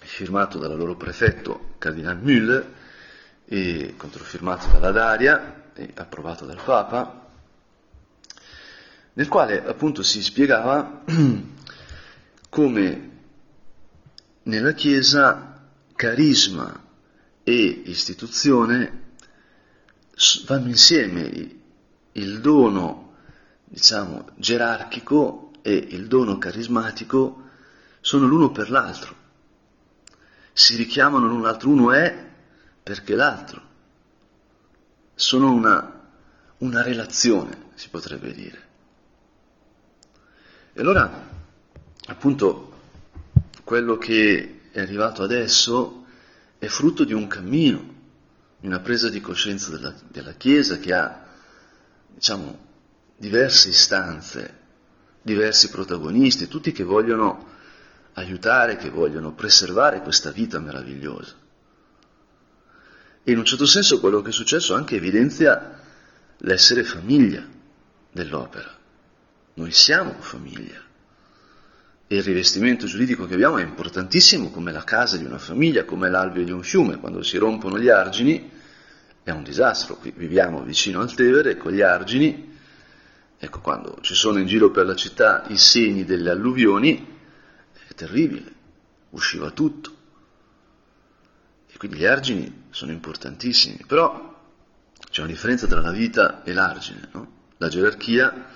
firmato 0.00 0.58
dal 0.58 0.76
loro 0.76 0.96
prefetto 0.96 1.74
Cardinal 1.78 2.18
Müller 2.18 2.64
e 3.44 3.94
controfirmato 3.96 4.68
dalla 4.68 4.90
Daria 4.90 5.70
e 5.74 5.90
approvato 5.94 6.44
dal 6.44 6.60
Papa, 6.62 7.26
nel 9.12 9.28
quale 9.28 9.64
appunto 9.64 10.02
si 10.02 10.22
spiegava 10.22 11.02
come 12.48 13.07
nella 14.48 14.72
Chiesa 14.72 15.60
carisma 15.94 16.84
e 17.42 17.82
istituzione 17.86 19.06
vanno 20.46 20.68
insieme, 20.68 21.56
il 22.12 22.40
dono, 22.40 23.14
diciamo, 23.64 24.30
gerarchico 24.36 25.52
e 25.62 25.74
il 25.74 26.06
dono 26.08 26.38
carismatico 26.38 27.46
sono 28.00 28.26
l'uno 28.26 28.50
per 28.50 28.70
l'altro, 28.70 29.14
si 30.52 30.76
richiamano 30.76 31.26
l'un 31.26 31.42
l'altro, 31.42 31.68
uno 31.68 31.92
è 31.92 32.26
perché 32.82 33.14
l'altro, 33.14 33.62
sono 35.14 35.52
una, 35.52 36.10
una 36.58 36.82
relazione, 36.82 37.66
si 37.74 37.90
potrebbe 37.90 38.32
dire. 38.32 38.66
E 40.72 40.80
allora, 40.80 41.28
appunto, 42.06 42.67
quello 43.68 43.98
che 43.98 44.60
è 44.70 44.80
arrivato 44.80 45.22
adesso 45.22 46.06
è 46.56 46.68
frutto 46.68 47.04
di 47.04 47.12
un 47.12 47.26
cammino, 47.26 47.96
di 48.58 48.66
una 48.66 48.80
presa 48.80 49.10
di 49.10 49.20
coscienza 49.20 49.70
della, 49.70 49.94
della 50.08 50.32
Chiesa 50.32 50.78
che 50.78 50.94
ha, 50.94 51.26
diciamo, 52.06 52.58
diverse 53.14 53.68
istanze, 53.68 54.58
diversi 55.20 55.68
protagonisti, 55.68 56.48
tutti 56.48 56.72
che 56.72 56.82
vogliono 56.82 57.46
aiutare, 58.14 58.78
che 58.78 58.88
vogliono 58.88 59.34
preservare 59.34 60.00
questa 60.00 60.30
vita 60.30 60.58
meravigliosa. 60.58 61.34
E 63.22 63.30
in 63.30 63.36
un 63.36 63.44
certo 63.44 63.66
senso 63.66 64.00
quello 64.00 64.22
che 64.22 64.30
è 64.30 64.32
successo 64.32 64.72
anche 64.72 64.96
evidenzia 64.96 65.78
l'essere 66.38 66.84
famiglia 66.84 67.46
dell'opera. 68.12 68.74
Noi 69.52 69.72
siamo 69.72 70.14
famiglia 70.20 70.86
il 72.10 72.22
rivestimento 72.22 72.86
giuridico 72.86 73.26
che 73.26 73.34
abbiamo 73.34 73.58
è 73.58 73.62
importantissimo 73.62 74.50
come 74.50 74.72
la 74.72 74.82
casa 74.82 75.18
di 75.18 75.24
una 75.24 75.38
famiglia, 75.38 75.84
come 75.84 76.08
l'alveo 76.08 76.42
di 76.42 76.50
un 76.50 76.62
fiume, 76.62 76.98
quando 76.98 77.22
si 77.22 77.36
rompono 77.36 77.78
gli 77.78 77.90
argini 77.90 78.50
è 79.22 79.30
un 79.30 79.42
disastro. 79.42 79.96
Qui 79.96 80.12
viviamo 80.16 80.62
vicino 80.62 81.00
al 81.00 81.12
Tevere 81.12 81.58
con 81.58 81.72
gli 81.72 81.82
argini, 81.82 82.56
ecco 83.36 83.60
quando 83.60 83.98
ci 84.00 84.14
sono 84.14 84.38
in 84.38 84.46
giro 84.46 84.70
per 84.70 84.86
la 84.86 84.94
città 84.94 85.44
i 85.48 85.58
segni 85.58 86.06
delle 86.06 86.30
alluvioni, 86.30 87.16
è 87.88 87.92
terribile, 87.94 88.52
usciva 89.10 89.50
tutto. 89.50 89.96
E 91.70 91.76
quindi 91.76 91.98
gli 91.98 92.06
argini 92.06 92.64
sono 92.70 92.90
importantissimi, 92.90 93.84
però 93.86 94.34
c'è 95.10 95.20
una 95.20 95.30
differenza 95.30 95.66
tra 95.66 95.82
la 95.82 95.92
vita 95.92 96.42
e 96.42 96.54
l'argine, 96.54 97.08
no? 97.12 97.36
La 97.58 97.68
gerarchia, 97.68 98.46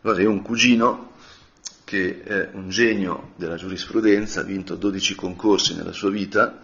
guarda, 0.00 0.28
un 0.28 0.42
cugino 0.42 1.13
che 1.84 2.22
è 2.22 2.48
un 2.52 2.70
genio 2.70 3.32
della 3.36 3.56
giurisprudenza, 3.56 4.40
ha 4.40 4.44
vinto 4.44 4.74
12 4.74 5.14
concorsi 5.14 5.76
nella 5.76 5.92
sua 5.92 6.10
vita, 6.10 6.62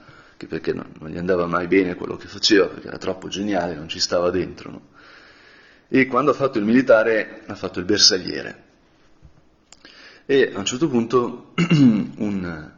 perché 0.48 0.72
non, 0.72 0.92
non, 0.98 1.10
gli 1.10 1.18
andava 1.18 1.46
mai 1.46 1.66
bene 1.66 1.94
quello 1.94 2.16
che 2.16 2.26
faceva, 2.26 2.66
perché 2.66 2.88
era 2.88 2.98
troppo 2.98 3.28
geniale, 3.28 3.74
non 3.74 3.88
ci 3.88 4.00
stava 4.00 4.30
dentro. 4.30 4.70
No? 4.70 4.80
E 5.88 6.06
quando 6.06 6.30
ha 6.30 6.34
fatto 6.34 6.58
il 6.58 6.64
militare 6.64 7.42
ha 7.46 7.54
fatto 7.54 7.78
il 7.78 7.84
bersagliere. 7.84 8.68
E 10.24 10.52
a 10.54 10.58
un 10.58 10.64
certo 10.64 10.88
punto 10.88 11.52
un, 11.58 12.70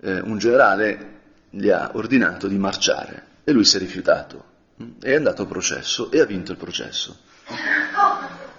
eh, 0.00 0.20
un 0.20 0.38
generale 0.38 1.14
gli 1.50 1.70
ha 1.70 1.92
ordinato 1.94 2.48
di 2.48 2.58
marciare 2.58 3.24
e 3.44 3.52
lui 3.52 3.64
si 3.64 3.76
è 3.76 3.78
rifiutato. 3.78 4.54
È 5.00 5.14
andato 5.14 5.42
a 5.42 5.46
processo 5.46 6.10
e 6.10 6.20
ha 6.20 6.26
vinto 6.26 6.52
il 6.52 6.58
processo. 6.58 7.16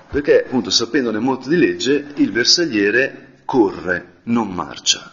Perché, 0.09 0.45
appunto, 0.45 0.69
sapendone 0.69 1.19
molto 1.19 1.49
di 1.49 1.57
legge, 1.57 2.13
il 2.15 2.31
bersagliere 2.31 3.41
corre, 3.43 4.19
non 4.23 4.53
marcia. 4.53 5.11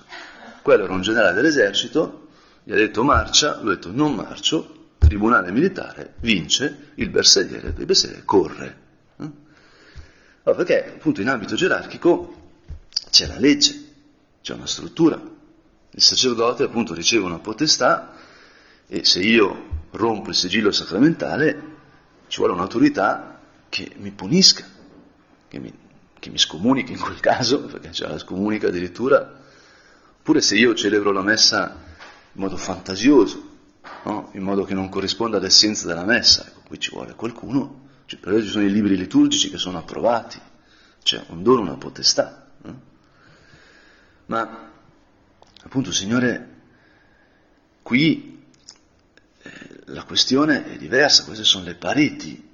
Quello 0.62 0.84
era 0.84 0.92
un 0.92 1.02
generale 1.02 1.34
dell'esercito, 1.34 2.28
gli 2.62 2.72
ha 2.72 2.76
detto 2.76 3.02
marcia, 3.02 3.60
lui 3.60 3.72
ha 3.72 3.74
detto 3.74 3.90
non 3.90 4.14
marcio, 4.14 4.92
tribunale 4.98 5.50
militare, 5.50 6.14
vince, 6.20 6.92
il 6.94 7.10
bersagliere, 7.10 7.74
il 7.76 7.84
bersagliere 7.84 8.22
corre. 8.24 8.82
Allora, 9.16 10.62
perché, 10.64 10.94
appunto, 10.94 11.20
in 11.20 11.28
ambito 11.28 11.56
gerarchico 11.56 12.42
c'è 13.10 13.26
la 13.26 13.38
legge, 13.38 13.84
c'è 14.42 14.54
una 14.54 14.66
struttura. 14.66 15.20
Il 15.90 16.02
sacerdote, 16.02 16.64
appunto, 16.64 16.94
riceve 16.94 17.24
una 17.24 17.38
potestà 17.38 18.14
e 18.86 19.04
se 19.04 19.20
io 19.20 19.86
rompo 19.92 20.30
il 20.30 20.36
sigillo 20.36 20.70
sacramentale 20.70 21.72
ci 22.28 22.38
vuole 22.38 22.52
un'autorità 22.52 23.40
che 23.68 23.92
mi 23.96 24.10
punisca 24.10 24.73
che 25.54 25.60
mi, 25.60 25.72
che 26.18 26.30
mi 26.30 26.38
scomunichi 26.38 26.92
in 26.92 26.98
quel 26.98 27.20
caso, 27.20 27.62
perché 27.66 27.90
c'è 27.90 28.08
la 28.08 28.18
scomunica 28.18 28.68
addirittura, 28.68 29.40
oppure 30.18 30.40
se 30.40 30.56
io 30.56 30.74
celebro 30.74 31.12
la 31.12 31.22
messa 31.22 31.80
in 32.32 32.40
modo 32.40 32.56
fantasioso, 32.56 33.52
no? 34.04 34.30
in 34.32 34.42
modo 34.42 34.64
che 34.64 34.74
non 34.74 34.88
corrisponda 34.88 35.36
all'essenza 35.36 35.86
della 35.86 36.04
messa, 36.04 36.44
ecco, 36.46 36.62
qui 36.66 36.80
ci 36.80 36.90
vuole 36.90 37.14
qualcuno, 37.14 37.82
cioè, 38.06 38.18
per 38.18 38.42
ci 38.42 38.48
sono 38.48 38.64
i 38.64 38.72
libri 38.72 38.96
liturgici 38.96 39.48
che 39.48 39.58
sono 39.58 39.78
approvati, 39.78 40.40
c'è 41.02 41.24
un 41.28 41.42
dono, 41.44 41.60
una 41.60 41.76
potestà. 41.76 42.50
No? 42.62 42.80
Ma 44.26 44.70
appunto, 45.62 45.92
Signore, 45.92 46.48
qui 47.82 48.42
eh, 49.40 49.50
la 49.84 50.02
questione 50.02 50.72
è 50.72 50.76
diversa, 50.78 51.24
queste 51.24 51.44
sono 51.44 51.64
le 51.64 51.76
pareti, 51.76 52.48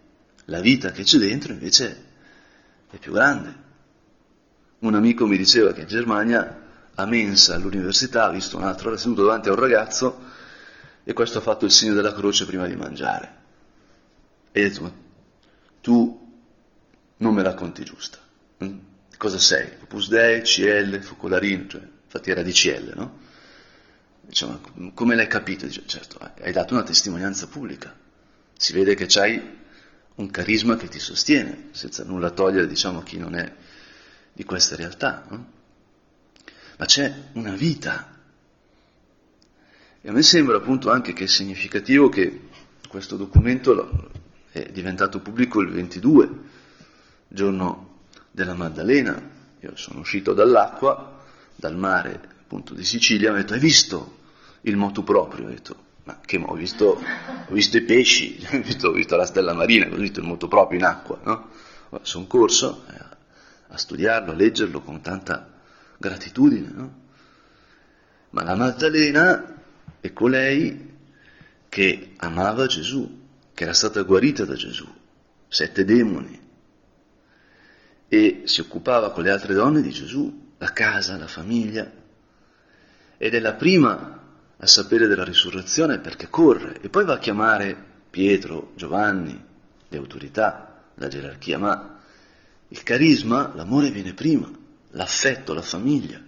la 0.47 0.61
vita 0.61 0.91
che 0.91 1.05
c'è 1.05 1.17
dentro 1.17 1.53
invece 1.53 2.09
è 2.91 2.97
più 2.99 3.13
grande. 3.13 3.69
Un 4.81 4.95
amico 4.95 5.27
mi 5.27 5.37
diceva 5.37 5.73
che 5.73 5.83
in 5.83 5.87
Germania 5.87 6.69
a 6.95 7.07
mensa 7.07 7.55
all'università 7.55 8.25
ha 8.25 8.31
visto 8.31 8.57
un 8.57 8.65
altro, 8.65 8.89
era 8.89 8.99
seduto 8.99 9.25
davanti 9.25 9.49
a 9.49 9.53
un 9.53 9.59
ragazzo 9.59 10.21
e 11.05 11.13
questo 11.13 11.39
ha 11.39 11.43
fatto 11.43 11.65
il 11.65 11.71
segno 11.71 11.95
della 11.95 12.15
croce 12.15 12.47
prima 12.47 12.67
di 12.67 12.77
mangiare. 12.77 13.39
E 14.53 14.65
ha 14.65 14.69
detto, 14.69 14.83
ma 14.83 14.93
tu 15.81 16.33
non 17.19 17.35
me 17.35 17.43
la 17.43 17.55
conti 17.55 17.85
giusta. 17.85 18.19
Hm? 18.59 18.79
Cosa 19.17 19.39
sei? 19.39 19.69
Opus 19.83 20.09
Dei, 20.09 20.43
CL, 20.43 21.01
Focolarino, 21.01 21.69
cioè, 21.69 21.83
infatti 22.05 22.31
era 22.31 22.43
di 22.43 22.53
CL, 22.53 22.93
no? 22.95 23.19
Diciamo, 24.23 24.61
come 24.95 25.15
l'hai 25.15 25.27
capito? 25.27 25.67
Dice, 25.67 25.83
certo, 25.87 26.19
hai 26.41 26.53
dato 26.53 26.75
una 26.75 26.83
testimonianza 26.83 27.47
pubblica. 27.47 27.95
Si 28.57 28.73
vede 28.73 28.95
che 28.95 29.07
c'hai 29.07 29.59
un 30.21 30.31
carisma 30.31 30.77
che 30.77 30.89
ti 30.89 30.99
sostiene, 30.99 31.69
senza 31.73 32.05
nulla 32.05 32.31
togliere, 32.31 32.67
diciamo, 32.67 33.03
chi 33.03 33.17
non 33.17 33.35
è 33.35 33.53
di 34.33 34.45
questa 34.45 34.77
realtà. 34.77 35.25
No? 35.29 35.47
Ma 36.77 36.85
c'è 36.85 37.13
una 37.33 37.55
vita. 37.55 38.19
E 40.03 40.09
a 40.09 40.13
me 40.13 40.23
sembra 40.23 40.59
appunto 40.59 40.91
anche 40.91 41.13
che 41.13 41.25
è 41.25 41.27
significativo 41.27 42.09
che 42.09 42.49
questo 42.89 43.17
documento 43.17 44.11
è 44.51 44.71
diventato 44.71 45.21
pubblico 45.21 45.61
il 45.61 45.71
22, 45.71 46.31
giorno 47.29 48.01
della 48.31 48.55
Maddalena. 48.55 49.39
Io 49.61 49.77
sono 49.77 50.01
uscito 50.01 50.33
dall'acqua, 50.33 51.23
dal 51.57 51.77
mare 51.77 52.29
appunto 52.43 52.75
di 52.75 52.85
Sicilia, 52.85 53.31
mi 53.31 53.39
ho 53.39 53.41
detto, 53.41 53.55
hai 53.55 53.61
visto 53.61 54.19
il 54.63 54.77
motu 54.77 55.05
proprio? 55.05 55.47
Ho 55.47 55.51
detto, 55.51 55.89
ma 56.05 56.19
che 56.25 56.43
ho 56.45 56.55
visto, 56.55 57.03
ho 57.49 57.53
visto 57.53 57.77
i 57.77 57.83
pesci, 57.83 58.45
ho 58.53 58.61
visto, 58.61 58.89
ho 58.89 58.93
visto, 58.93 59.17
la 59.17 59.27
stella 59.27 59.53
marina, 59.53 59.87
ho 59.87 59.97
visto 59.97 60.21
il 60.21 60.27
moto 60.27 60.49
proprio 60.49 60.79
in 60.79 60.85
acqua, 60.85 61.21
no? 61.25 61.49
Sono 62.03 62.27
corso 62.27 62.85
eh, 62.89 63.17
a 63.69 63.77
studiarlo, 63.77 64.33
a 64.33 64.35
leggerlo 64.35 64.81
con 64.81 65.01
tanta 65.01 65.61
gratitudine, 65.99 66.71
no? 66.73 66.99
Ma 68.31 68.45
la 68.45 68.55
Maddalena 68.55 69.57
è 70.01 70.13
colei 70.13 70.89
che 71.69 72.13
amava 72.17 72.67
Gesù, 72.67 73.19
che 73.53 73.65
era 73.65 73.73
stata 73.73 74.03
guarita 74.03 74.45
da 74.45 74.55
Gesù, 74.55 74.87
sette 75.49 75.85
demoni, 75.85 76.39
e 78.09 78.43
si 78.45 78.61
occupava 78.61 79.13
con 79.13 79.25
le 79.25 79.31
altre 79.31 79.55
donne 79.55 79.83
di 79.83 79.91
Gesù, 79.91 80.55
la 80.59 80.73
casa, 80.73 81.17
la 81.17 81.27
famiglia, 81.27 81.91
ed 83.19 83.35
è 83.35 83.39
la 83.41 83.55
prima 83.55 84.20
a 84.63 84.67
sapere 84.67 85.07
della 85.07 85.25
risurrezione 85.25 85.99
perché 85.99 86.29
corre 86.29 86.81
e 86.81 86.89
poi 86.91 87.05
va 87.05 87.15
a 87.15 87.19
chiamare 87.19 87.89
Pietro, 88.11 88.73
Giovanni, 88.75 89.45
le 89.89 89.97
autorità, 89.97 90.83
la 90.95 91.09
gerarchia, 91.09 91.59
ma 91.59 91.99
il 92.69 92.83
carisma, 92.83 93.53
l'amore 93.55 93.91
viene 93.91 94.13
prima, 94.13 94.51
l'affetto, 94.91 95.55
la 95.55 95.63
famiglia. 95.63 96.21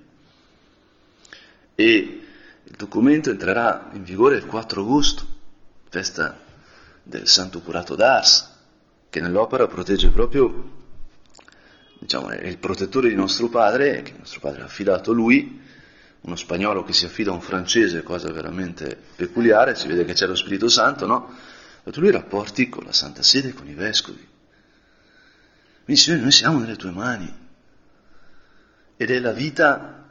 E 1.74 2.20
il 2.64 2.74
documento 2.76 3.30
entrerà 3.30 3.90
in 3.92 4.02
vigore 4.02 4.36
il 4.36 4.46
4 4.46 4.80
agosto, 4.80 5.26
festa 5.88 6.38
del 7.02 7.26
Santo 7.26 7.60
Curato 7.60 7.94
d'Ars, 7.94 8.50
che 9.10 9.20
nell'opera 9.20 9.66
protegge 9.66 10.08
proprio, 10.08 10.70
diciamo, 11.98 12.30
è 12.30 12.46
il 12.46 12.58
protettore 12.58 13.08
di 13.08 13.14
nostro 13.14 13.48
padre, 13.48 14.02
che 14.02 14.14
nostro 14.16 14.40
padre 14.40 14.62
ha 14.62 14.64
affidato 14.64 15.10
a 15.10 15.14
lui, 15.14 15.60
uno 16.22 16.36
spagnolo 16.36 16.84
che 16.84 16.92
si 16.92 17.04
affida 17.04 17.30
a 17.30 17.34
un 17.34 17.40
francese, 17.40 18.02
cosa 18.02 18.30
veramente 18.30 18.96
peculiare, 19.16 19.74
si 19.74 19.88
vede 19.88 20.04
che 20.04 20.12
c'è 20.12 20.26
lo 20.26 20.34
Spirito 20.34 20.68
Santo, 20.68 21.06
no? 21.06 21.34
Ha 21.84 21.90
lui 21.94 22.12
rapporti 22.12 22.68
con 22.68 22.84
la 22.84 22.92
Santa 22.92 23.22
Sede 23.22 23.48
e 23.48 23.52
con 23.54 23.68
i 23.68 23.74
vescovi. 23.74 24.24
Quindi 25.84 26.00
Signore, 26.00 26.22
noi 26.22 26.30
siamo 26.30 26.60
nelle 26.60 26.76
tue 26.76 26.92
mani 26.92 27.40
ed 28.96 29.10
è 29.10 29.18
la 29.18 29.32
vita 29.32 30.06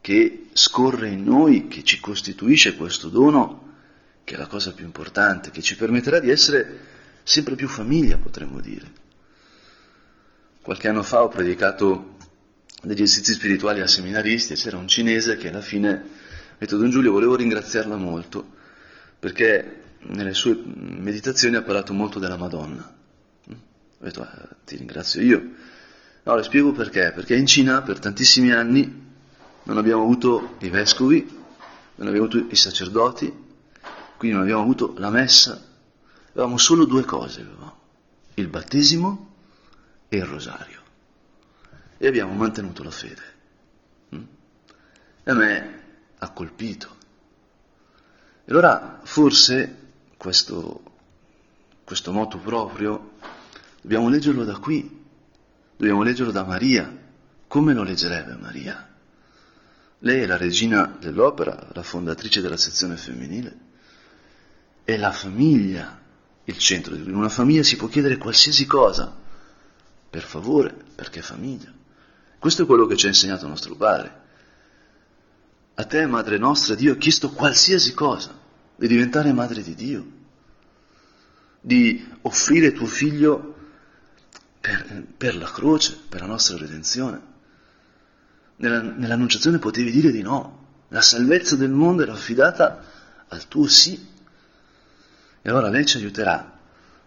che 0.00 0.48
scorre 0.52 1.08
in 1.08 1.24
noi, 1.24 1.66
che 1.66 1.82
ci 1.82 1.98
costituisce 1.98 2.76
questo 2.76 3.08
dono, 3.08 3.74
che 4.22 4.34
è 4.34 4.38
la 4.38 4.46
cosa 4.46 4.72
più 4.72 4.84
importante, 4.84 5.50
che 5.50 5.60
ci 5.60 5.74
permetterà 5.74 6.20
di 6.20 6.30
essere 6.30 6.86
sempre 7.24 7.56
più 7.56 7.66
famiglia, 7.66 8.16
potremmo 8.16 8.60
dire. 8.60 8.92
Qualche 10.62 10.86
anno 10.86 11.02
fa 11.02 11.24
ho 11.24 11.28
predicato 11.28 12.17
degli 12.82 13.02
esercizi 13.02 13.34
spirituali 13.34 13.80
a 13.80 13.86
seminaristi 13.86 14.52
e 14.52 14.56
c'era 14.56 14.76
un 14.76 14.86
cinese 14.86 15.36
che 15.36 15.48
alla 15.48 15.60
fine 15.60 15.90
ha 15.90 16.56
detto 16.58 16.76
Don 16.76 16.90
Giulio 16.90 17.12
volevo 17.12 17.34
ringraziarla 17.34 17.96
molto 17.96 18.56
perché 19.18 19.82
nelle 20.00 20.32
sue 20.32 20.60
meditazioni 20.64 21.56
ha 21.56 21.62
parlato 21.62 21.92
molto 21.92 22.18
della 22.20 22.36
Madonna. 22.36 22.96
Ho 23.48 24.04
detto 24.04 24.22
ah, 24.22 24.48
ti 24.64 24.76
ringrazio 24.76 25.20
io. 25.20 25.42
No, 26.22 26.36
le 26.36 26.44
spiego 26.44 26.70
perché. 26.70 27.10
Perché 27.12 27.34
in 27.34 27.46
Cina 27.46 27.82
per 27.82 27.98
tantissimi 27.98 28.52
anni 28.52 29.06
non 29.64 29.76
abbiamo 29.76 30.02
avuto 30.02 30.56
i 30.60 30.68
vescovi, 30.68 31.26
non 31.96 32.06
abbiamo 32.06 32.26
avuto 32.26 32.46
i 32.48 32.56
sacerdoti, 32.56 33.26
quindi 34.16 34.36
non 34.36 34.44
abbiamo 34.44 34.62
avuto 34.62 34.94
la 34.98 35.10
messa, 35.10 35.60
avevamo 36.30 36.58
solo 36.58 36.84
due 36.84 37.04
cose, 37.04 37.40
avevamo, 37.40 37.76
il 38.34 38.46
battesimo 38.46 39.34
e 40.08 40.16
il 40.16 40.24
rosario 40.24 40.77
e 41.98 42.06
abbiamo 42.06 42.32
mantenuto 42.32 42.82
la 42.82 42.90
fede. 42.90 43.22
Mm? 44.14 44.22
E 45.24 45.30
a 45.30 45.34
me 45.34 45.82
ha 46.18 46.30
colpito. 46.30 46.96
E 48.44 48.50
allora 48.50 49.00
forse 49.02 49.76
questo, 50.16 50.82
questo 51.84 52.12
moto 52.12 52.38
proprio 52.38 53.12
dobbiamo 53.82 54.08
leggerlo 54.08 54.44
da 54.44 54.56
qui, 54.58 55.04
dobbiamo 55.76 56.02
leggerlo 56.02 56.32
da 56.32 56.44
Maria. 56.44 57.06
Come 57.46 57.74
lo 57.74 57.82
leggerebbe 57.82 58.36
Maria? 58.36 58.86
Lei 60.00 60.22
è 60.22 60.26
la 60.26 60.36
regina 60.36 60.96
dell'opera, 60.98 61.68
la 61.72 61.82
fondatrice 61.82 62.40
della 62.40 62.56
sezione 62.56 62.96
femminile, 62.96 63.58
è 64.84 64.96
la 64.96 65.12
famiglia 65.12 65.98
il 66.44 66.58
centro. 66.58 66.94
In 66.94 67.14
una 67.14 67.28
famiglia 67.28 67.62
si 67.62 67.76
può 67.76 67.88
chiedere 67.88 68.16
qualsiasi 68.16 68.66
cosa, 68.66 69.14
per 70.08 70.22
favore, 70.22 70.74
perché 70.94 71.20
famiglia. 71.20 71.72
Questo 72.38 72.62
è 72.62 72.66
quello 72.66 72.86
che 72.86 72.96
ci 72.96 73.06
ha 73.06 73.08
insegnato 73.08 73.48
nostro 73.48 73.74
Padre. 73.74 74.26
A 75.74 75.84
te, 75.84 76.06
Madre 76.06 76.38
nostra, 76.38 76.74
Dio 76.74 76.92
ha 76.92 76.96
chiesto 76.96 77.30
qualsiasi 77.30 77.94
cosa, 77.94 78.36
di 78.76 78.86
diventare 78.86 79.32
Madre 79.32 79.62
di 79.62 79.74
Dio, 79.74 80.06
di 81.60 82.06
offrire 82.22 82.72
tuo 82.72 82.86
figlio 82.86 83.56
per, 84.60 85.04
per 85.16 85.36
la 85.36 85.50
croce, 85.50 85.98
per 86.08 86.20
la 86.20 86.26
nostra 86.26 86.56
redenzione. 86.56 87.20
Nella, 88.56 88.82
nell'annunciazione 88.82 89.58
potevi 89.58 89.90
dire 89.90 90.10
di 90.10 90.22
no, 90.22 90.66
la 90.88 91.00
salvezza 91.00 91.56
del 91.56 91.70
mondo 91.70 92.02
era 92.02 92.12
affidata 92.12 92.84
al 93.28 93.48
tuo 93.48 93.66
sì. 93.66 94.06
E 95.42 95.48
allora 95.48 95.68
lei 95.68 95.86
ci 95.86 95.96
aiuterà 95.96 96.58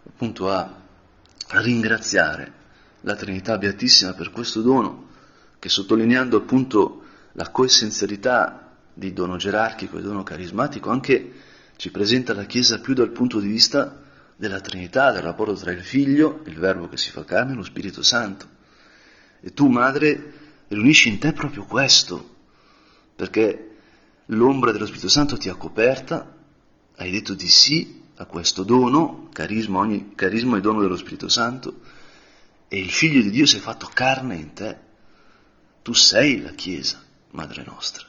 appunto 0.06 0.50
a 0.50 0.80
ringraziare 1.48 2.60
la 3.00 3.14
Trinità 3.14 3.58
Beatissima 3.58 4.12
per 4.12 4.30
questo 4.30 4.60
dono, 4.62 5.10
che 5.62 5.68
sottolineando 5.68 6.38
appunto 6.38 7.02
la 7.34 7.50
coessenzialità 7.50 8.78
di 8.92 9.12
dono 9.12 9.36
gerarchico 9.36 9.96
e 9.96 10.02
dono 10.02 10.24
carismatico, 10.24 10.90
anche 10.90 11.32
ci 11.76 11.92
presenta 11.92 12.34
la 12.34 12.46
Chiesa 12.46 12.80
più 12.80 12.94
dal 12.94 13.10
punto 13.10 13.38
di 13.38 13.46
vista 13.46 14.02
della 14.34 14.58
Trinità, 14.58 15.12
del 15.12 15.22
rapporto 15.22 15.54
tra 15.54 15.70
il 15.70 15.84
Figlio, 15.84 16.42
il 16.46 16.58
Verbo 16.58 16.88
che 16.88 16.96
si 16.96 17.10
fa 17.10 17.22
carne, 17.22 17.52
e 17.52 17.54
lo 17.54 17.62
Spirito 17.62 18.02
Santo. 18.02 18.48
E 19.40 19.52
tu, 19.52 19.68
Madre, 19.68 20.32
riunisci 20.66 21.08
in 21.08 21.20
te 21.20 21.32
proprio 21.32 21.62
questo, 21.62 22.34
perché 23.14 23.76
l'ombra 24.26 24.72
dello 24.72 24.86
Spirito 24.86 25.08
Santo 25.08 25.36
ti 25.36 25.48
ha 25.48 25.54
coperta, 25.54 26.38
hai 26.96 27.10
detto 27.12 27.34
di 27.34 27.48
sì 27.48 28.02
a 28.16 28.24
questo 28.24 28.64
dono, 28.64 29.28
carisma, 29.32 29.78
ogni 29.78 30.16
carisma 30.16 30.56
e 30.56 30.60
dono 30.60 30.80
dello 30.80 30.96
Spirito 30.96 31.28
Santo, 31.28 31.82
e 32.66 32.80
il 32.80 32.90
Figlio 32.90 33.22
di 33.22 33.30
Dio 33.30 33.46
si 33.46 33.58
è 33.58 33.60
fatto 33.60 33.88
carne 33.94 34.34
in 34.34 34.52
te. 34.54 34.90
Tu 35.82 35.92
sei 35.92 36.40
la 36.40 36.52
Chiesa, 36.52 37.02
Madre 37.32 37.64
nostra. 37.64 38.06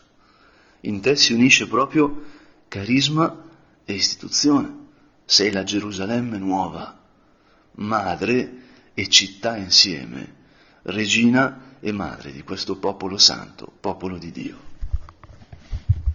In 0.82 1.00
te 1.02 1.16
si 1.16 1.34
unisce 1.34 1.68
proprio 1.68 2.24
carisma 2.68 3.42
e 3.86 3.94
istituzione. 3.94 4.82
Sei 5.26 5.52
la 5.52 5.64
Gerusalemme 5.64 6.38
nuova, 6.38 7.00
madre 7.76 8.62
e 8.94 9.08
città 9.08 9.56
insieme, 9.56 10.36
regina 10.84 11.78
e 11.80 11.92
madre 11.92 12.32
di 12.32 12.44
questo 12.44 12.78
popolo 12.78 13.18
santo, 13.18 13.72
popolo 13.80 14.18
di 14.18 14.32
Dio. 14.32 14.73